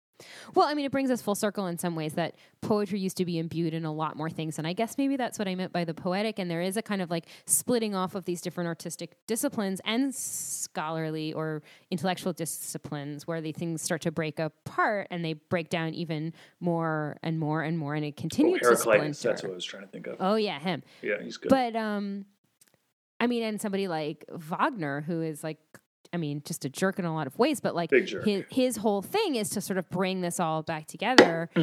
[0.56, 3.26] Well, I mean, it brings us full circle in some ways that poetry used to
[3.26, 4.58] be imbued in a lot more things.
[4.58, 6.40] And I guess maybe that's what I meant by the poetic.
[6.40, 10.14] And there is a kind of like splitting off of these different artistic disciplines and
[10.14, 11.62] scholarly or
[11.92, 17.18] intellectual disciplines where the things start to break apart and they break down even more
[17.24, 17.96] and more and more.
[17.96, 19.30] And it Oh, continues to Heraclitus, splinter.
[19.34, 20.18] that's what I was trying to think of.
[20.20, 20.84] Oh, yeah, him.
[21.02, 21.50] yeah, he's good.
[21.50, 22.26] But um,
[23.20, 25.60] I mean, and somebody like Wagner, who is like,
[26.12, 29.02] I mean, just a jerk in a lot of ways, but like his his whole
[29.04, 31.60] thing is to sort of bring this all back together uh,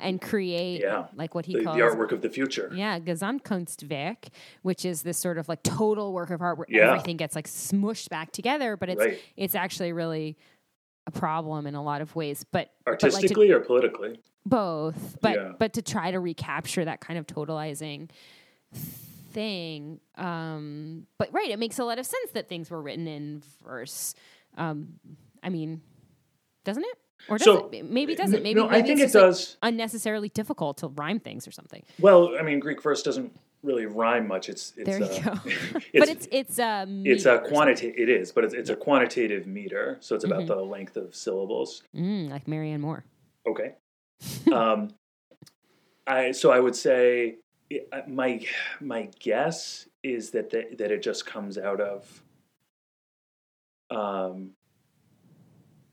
[0.00, 1.06] and create Yeah.
[1.14, 2.70] like what he the, the calls artwork of the future.
[2.74, 4.28] yeah Gesamtkunstwerk,
[4.62, 6.90] which is this sort of like total work of art where Yeah.
[6.90, 9.18] everything gets like smushed back together, but it's Right.
[9.36, 10.36] it's actually really
[11.06, 12.44] a problem in a lot of ways.
[12.50, 14.20] But but like to- Artistically or politically?
[14.44, 15.52] both but Yeah.
[15.58, 18.10] but to try to recapture that kind of totalizing
[19.36, 23.42] thing um but right it makes a lot of sense that things were written in
[23.62, 24.14] verse
[24.56, 24.94] um
[25.42, 25.80] i mean
[26.64, 29.18] doesn't it or does So, it maybe it doesn't maybe, no, I think it's it
[29.18, 29.56] just, like, does.
[29.62, 33.30] unnecessarily difficult to rhyme things or something Well, I mean, Greek verse doesn't
[33.62, 34.48] really rhyme much.
[34.48, 37.94] It's, it's there you uh, go it's, but it's it's uh it's a quantitative.
[37.98, 40.46] It is, but it's, it's a quantitative meter, so it's about Mhm.
[40.48, 41.82] the length of syllables.
[41.94, 43.04] mm, like marianne moore
[43.46, 43.74] Okay.
[44.52, 44.88] um,
[46.06, 47.36] I so I would say
[48.06, 48.44] my
[48.80, 52.22] my guess is that the, that it just comes out of
[53.90, 54.50] um,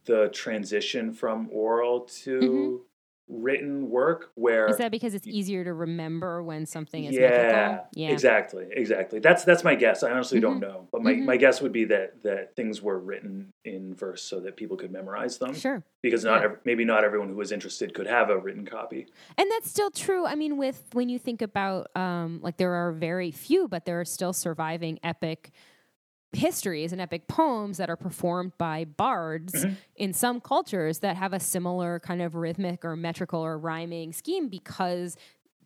[0.06, 2.86] the transition from oral to
[3.28, 4.82] written work, where Mm-hmm.
[4.82, 9.20] that because it's easier to remember when something is yeah, mythical yeah exactly, exactly.
[9.20, 10.04] That's that's my guess.
[10.04, 11.26] I honestly don't know, but my, Mhm.
[11.26, 14.92] my guess would be that that things were written in verse so that people could
[14.92, 15.54] memorize them.
[15.54, 16.46] sure Because not Yeah.
[16.50, 19.08] ev- maybe not everyone who was interested could have a written copy.
[19.38, 20.26] And that's still true.
[20.26, 24.00] I mean, with when you think about um, like there are very few, but there
[24.00, 25.52] are still surviving epic
[26.36, 29.74] histories and epic poems that are performed by bards Mm-hmm.
[29.96, 34.48] in some cultures that have a similar kind of rhythmic or metrical or rhyming scheme
[34.50, 35.16] because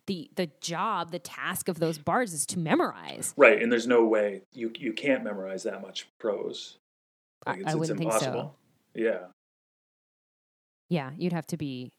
[0.06, 3.34] the the job, the task of those bards is to memorize.
[3.36, 6.78] Right, and there's no way you you can't memorize that much prose.
[7.46, 8.54] I- Like, I wouldn't think so.
[8.94, 9.26] Yeah.
[10.88, 11.90] Yeah, you'd have to be.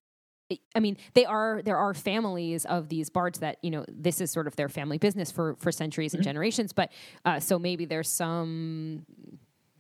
[0.52, 4.20] I- I mean, they are there are families of these bards that you know this
[4.22, 6.74] is sort of their family business for for centuries and generations.
[6.74, 6.92] But
[7.26, 9.06] uh, so maybe there's some,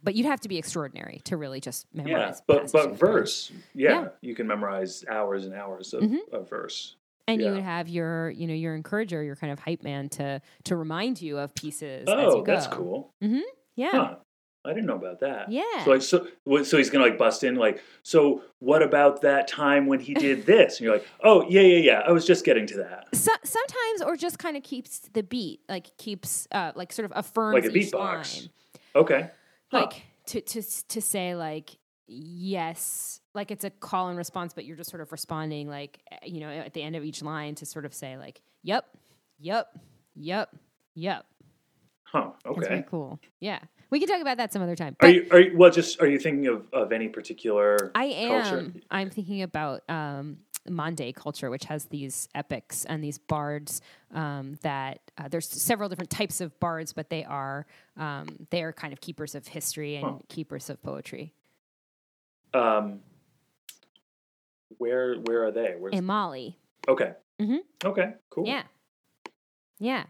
[0.04, 2.42] but you'd have to be extraordinary to really just Yeah, memorize.
[2.48, 4.08] but but verse, yeah, Yeah.
[4.22, 6.30] you can memorize hours and hours of, Mhm.
[6.32, 6.96] of verse.
[7.28, 10.42] and you would have your you know your encourager, your kind of hype man to
[10.66, 12.08] to remind you of pieces.
[12.08, 12.52] as Oh, you go.
[12.54, 13.14] that's cool.
[13.76, 14.16] Yeah, Huh.
[14.66, 15.50] I didn't know about that.
[15.52, 15.64] Yeah.
[15.86, 16.28] So like so
[16.64, 20.46] so he's gonna like bust in like so what about that time when he did
[20.46, 23.32] this and you're like oh yeah yeah yeah I was just getting to that so,
[23.44, 27.54] sometimes or just kind of keeps the beat, like keeps uh, like sort of affirms
[27.64, 28.42] like a beatbox.
[28.42, 28.50] line.
[28.96, 29.30] Okay.
[29.72, 29.80] Huh.
[29.82, 34.76] like to to to say like yes like it's a call and response but you're
[34.76, 37.86] just sort of responding like you know at the end of each line to sort
[37.86, 38.86] of say like yep
[39.40, 39.68] yep
[40.16, 40.50] yep
[40.96, 41.26] yep
[42.04, 42.32] Huh.
[42.46, 42.68] Okay.
[42.68, 45.58] very cool yeah we can talk about that some other time Are you are you
[45.58, 48.74] well just are you thinking of, of any particular i am culture?
[48.92, 50.38] i'm thinking about um
[50.68, 53.82] Mande culture, which has these epics and these bards
[54.14, 57.66] um, that uh, there's several different types of bards, but they are
[57.98, 60.18] um, they are kind of keepers of history and Huh.
[60.28, 61.34] keepers of poetry.
[62.54, 63.00] Um
[64.78, 65.76] where where are they?
[65.80, 67.14] Where's In Mali, Okay.
[67.42, 67.60] Mhm.
[67.84, 68.46] Okay, cool.
[68.46, 68.64] Yeah.
[69.80, 70.04] Yeah.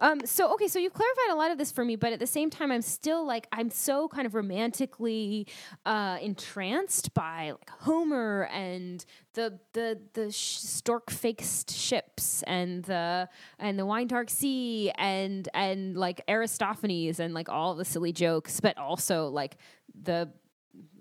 [0.00, 2.26] Um, so okay, so you've clarified a lot of this for me, but at the
[2.26, 5.46] same time, I'm still like I'm so kind of romantically
[5.86, 9.04] uh, entranced by like Homer and
[9.34, 15.48] the the the sh- stork faced ships and the and the wine dark sea and
[15.54, 19.56] and like Aristophanes and like all the silly jokes, but also like
[20.02, 20.28] the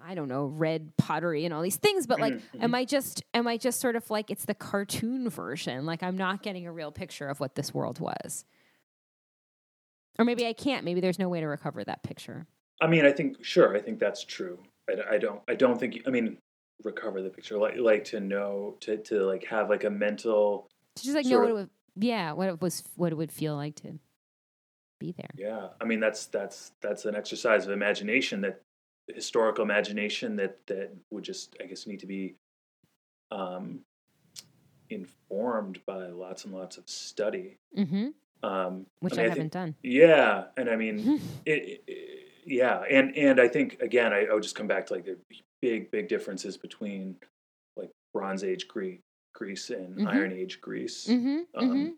[0.04, 2.76] I don't know, red pottery and all these things, but like mm-hmm, am mm-hmm.
[2.76, 5.86] I just am I just sort of like it's the cartoon version?
[5.86, 8.46] Like I'm not getting a real picture of what this world was.
[10.20, 10.86] Or maybe I can't.
[10.86, 12.46] Maybe there's no way to recover that picture.
[12.82, 13.76] I mean, I think sure.
[13.76, 14.60] I think that's true.
[14.90, 15.42] I, I don't.
[15.48, 16.02] I don't think.
[16.06, 16.38] I mean,
[16.84, 17.58] recover the picture.
[17.58, 20.70] Like, like to know to to like have like a mental.
[20.98, 23.56] To just like know what it would yeah, what it was what it would feel
[23.56, 24.00] like to
[25.00, 25.30] be there.
[25.36, 25.70] Yeah.
[25.80, 28.62] I mean, that's that's that's an exercise of imagination that
[29.14, 32.36] historical imagination that that would just I guess need to be
[33.32, 33.80] um
[34.90, 37.58] informed by lots and lots of study.
[37.78, 38.10] Mm-hmm.
[38.48, 39.76] Um, Which I, mean, think- haven't done.
[39.82, 44.44] Yeah, and I mean, it, it, yeah, and and I think again, I, I would
[44.44, 45.18] just come back to like the
[45.62, 47.16] big, big differences between
[47.78, 49.00] like Bronze Age Greek
[49.34, 50.08] Greece and Mhm.
[50.08, 51.40] Iron Age Greece, Mm-hmm.
[51.56, 51.90] um, mm-hmm.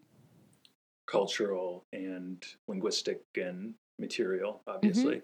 [1.07, 5.21] cultural and linguistic and material, obviously.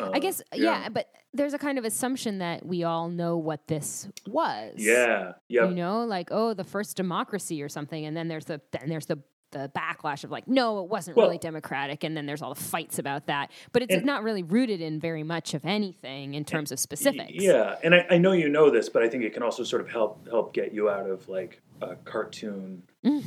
[0.00, 0.88] I Uh, guess yeah.
[0.88, 4.74] but there's a kind of assumption that we all know what this was.
[4.76, 8.60] yeah, yeah, You know, like oh, the first democracy or something, and then there's the
[8.72, 9.18] then there's the
[9.52, 12.60] the backlash of like no, it wasn't Well- really democratic, and then there's all the
[12.60, 13.50] fights about that.
[13.72, 17.32] But it's And- not really rooted in very much of anything in terms of specifics.
[17.34, 19.82] Yeah, and I, I know you know this, but I think it can also sort
[19.82, 23.24] of help help get you out of like a cartoon Mm.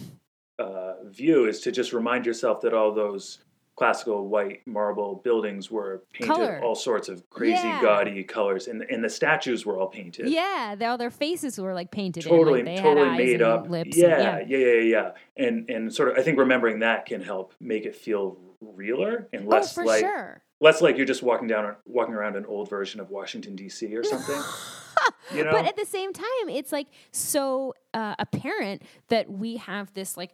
[0.58, 3.40] uh, view is to just remind yourself that all those
[3.76, 6.62] classical white marble buildings were painted Color.
[6.64, 7.82] all sorts of crazy Yeah.
[7.82, 10.30] gaudy colors, and and the statues were all painted.
[10.30, 12.24] Yeah, they, all their faces were like painted.
[12.24, 13.70] Totally, in, like, they totally had eyes made and up.
[13.70, 17.22] Lips Yeah, and, yeah, yeah, yeah, And and sort of, I think remembering that can
[17.22, 20.42] help make it feel realer and less oh, like sure.
[20.62, 23.94] less like you're just walking down walking around an old version of Washington D.C.
[23.96, 24.42] or something.
[25.36, 29.94] you know, But at the same time, it's like so uh, apparent that we have
[29.94, 30.32] this like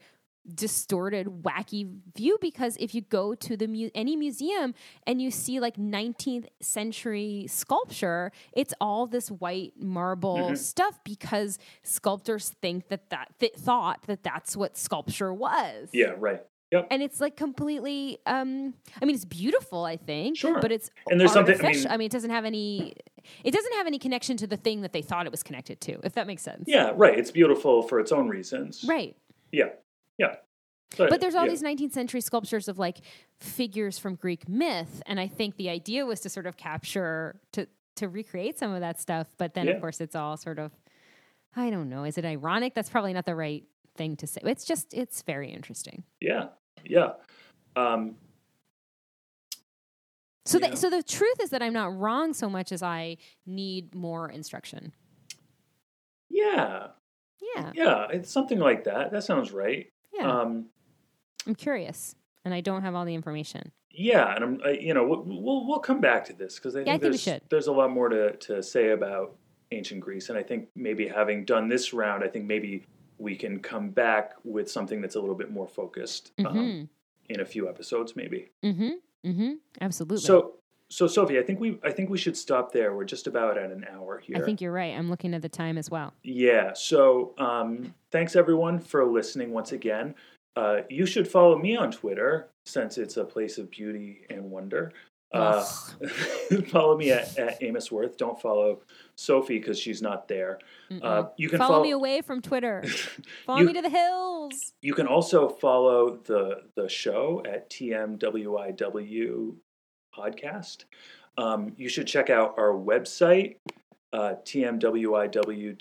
[0.56, 4.74] distorted, wacky view because if you go to the mu- any museum
[5.06, 10.56] and you see like 19th century sculpture, it's all this white marble Mm-hmm.
[10.56, 15.90] stuff because sculptors think that that th- thought that that's what sculpture was.
[15.94, 16.42] yeah, right.
[16.72, 16.88] Yep.
[16.90, 18.18] And it's like completely.
[18.26, 19.84] Um, I mean, it's beautiful.
[19.84, 20.62] I think, Sure.
[20.62, 22.94] but it's And there's something- I mean- I mean, it doesn't have any.
[23.44, 26.00] It doesn't have any connection to the thing that they thought it was connected to.
[26.06, 26.64] If that makes sense.
[26.68, 27.20] Yeah, right.
[27.20, 28.86] It's beautiful for its own reasons.
[28.88, 29.18] Right.
[29.52, 29.70] Yeah,
[30.22, 30.36] yeah.
[30.98, 31.52] But there's all yeah.
[31.52, 32.98] these 19th century sculptures of like
[33.40, 37.68] figures from Greek myth, and I think the idea was to sort of capture to
[37.96, 39.28] to recreate some of that stuff.
[39.38, 39.74] But then, Yeah.
[39.74, 40.72] of course, it's all sort of.
[41.56, 42.04] I don't know.
[42.06, 42.74] Is it ironic?
[42.74, 43.64] That's probably not the right
[43.96, 44.42] thing to say.
[44.44, 46.04] It's just it's very interesting.
[46.20, 46.50] Yeah,
[46.86, 47.14] yeah.
[47.76, 48.16] Um,
[50.46, 53.94] So, the, so the truth is that I'm not wrong so much as I need
[53.94, 54.92] more instruction.
[56.30, 56.88] yeah,
[57.56, 58.08] Yeah, yeah.
[58.12, 59.12] It's something like that.
[59.12, 59.92] That sounds right.
[60.14, 60.40] Yeah.
[60.42, 60.66] Um,
[61.48, 63.72] I'm curious, and I don't have all the information.
[63.94, 66.80] Yeah, and I'm, I, you know, we'll, we'll we'll come back to this because I
[66.80, 69.36] think, Yeah, I think there's there's a lot more to to say about
[69.72, 72.86] ancient Greece, and I think maybe having done this round, I think maybe
[73.18, 76.90] we can come back with something that's a little bit more focused um, Mhm.
[77.30, 78.50] in a few episodes, maybe.
[78.64, 78.90] Mm-hmm.
[79.30, 79.52] Mm-hmm.
[79.80, 80.18] Absolutely.
[80.26, 80.56] So,
[80.92, 82.94] so Sophie, I think we I think we should stop there.
[82.96, 84.36] We're just about at an hour here.
[84.36, 84.94] I think you're right.
[84.96, 86.14] I'm looking at the time as well.
[86.22, 86.74] Yeah.
[86.74, 90.16] So um, thanks everyone for listening once again.
[90.58, 94.92] Uh, you should follow me on Twitter since it's a place of beauty and wonder.
[95.34, 95.64] Uh,
[96.68, 98.18] follow me at, at Amos Worth.
[98.18, 98.82] Don't follow
[99.16, 100.60] Sophie because she's not there.
[101.02, 102.84] Uh, you can follow follow me away from Twitter.
[103.46, 104.74] Follow You- me to the hills.
[104.82, 109.56] You can also follow the the show at TMWIW
[110.16, 110.86] podcast.
[111.38, 113.58] Um, you should check out our website,
[114.14, 115.72] uh, tmwiw.net.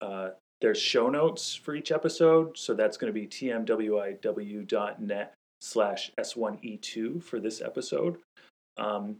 [0.00, 0.28] Uh,
[0.60, 3.74] there's show notes for each episode, so that's going to be tmwiw.net
[5.60, 8.16] slash s1e2 for this episode,
[8.78, 9.16] um,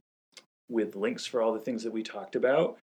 [0.70, 2.79] with links for all the things that we talked about.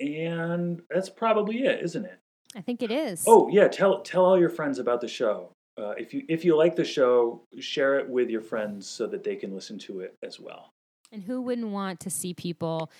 [0.00, 2.18] And that's probably it, isn't it?
[2.56, 3.24] I think it is.
[3.28, 5.52] Oh yeah, tell tell all your friends about the show.
[5.78, 9.22] Uh, if you if you like the show, share it with your friends so that
[9.22, 10.70] they can listen to it as well.
[11.12, 12.90] And who wouldn't want to see people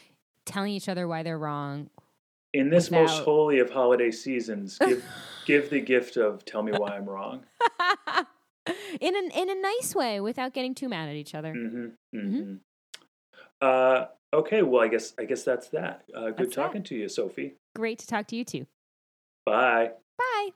[0.44, 1.90] telling each other why they're wrong?
[2.52, 5.04] In this most holy of holiday seasons, give
[5.44, 7.44] give the gift of tell me why I'm wrong.
[9.00, 11.52] in an in a nice way without getting too mad at each other.
[11.52, 12.42] hmm Mm-hmm.
[12.42, 12.54] hmm
[13.60, 16.02] Uh, okay, well I guess I guess that's that.
[16.12, 16.62] Uh, good That's that.
[16.62, 17.54] talking to you, Sophie.
[17.76, 18.66] Great to talk to you too.
[19.46, 19.92] Bye.
[20.18, 20.50] Bye.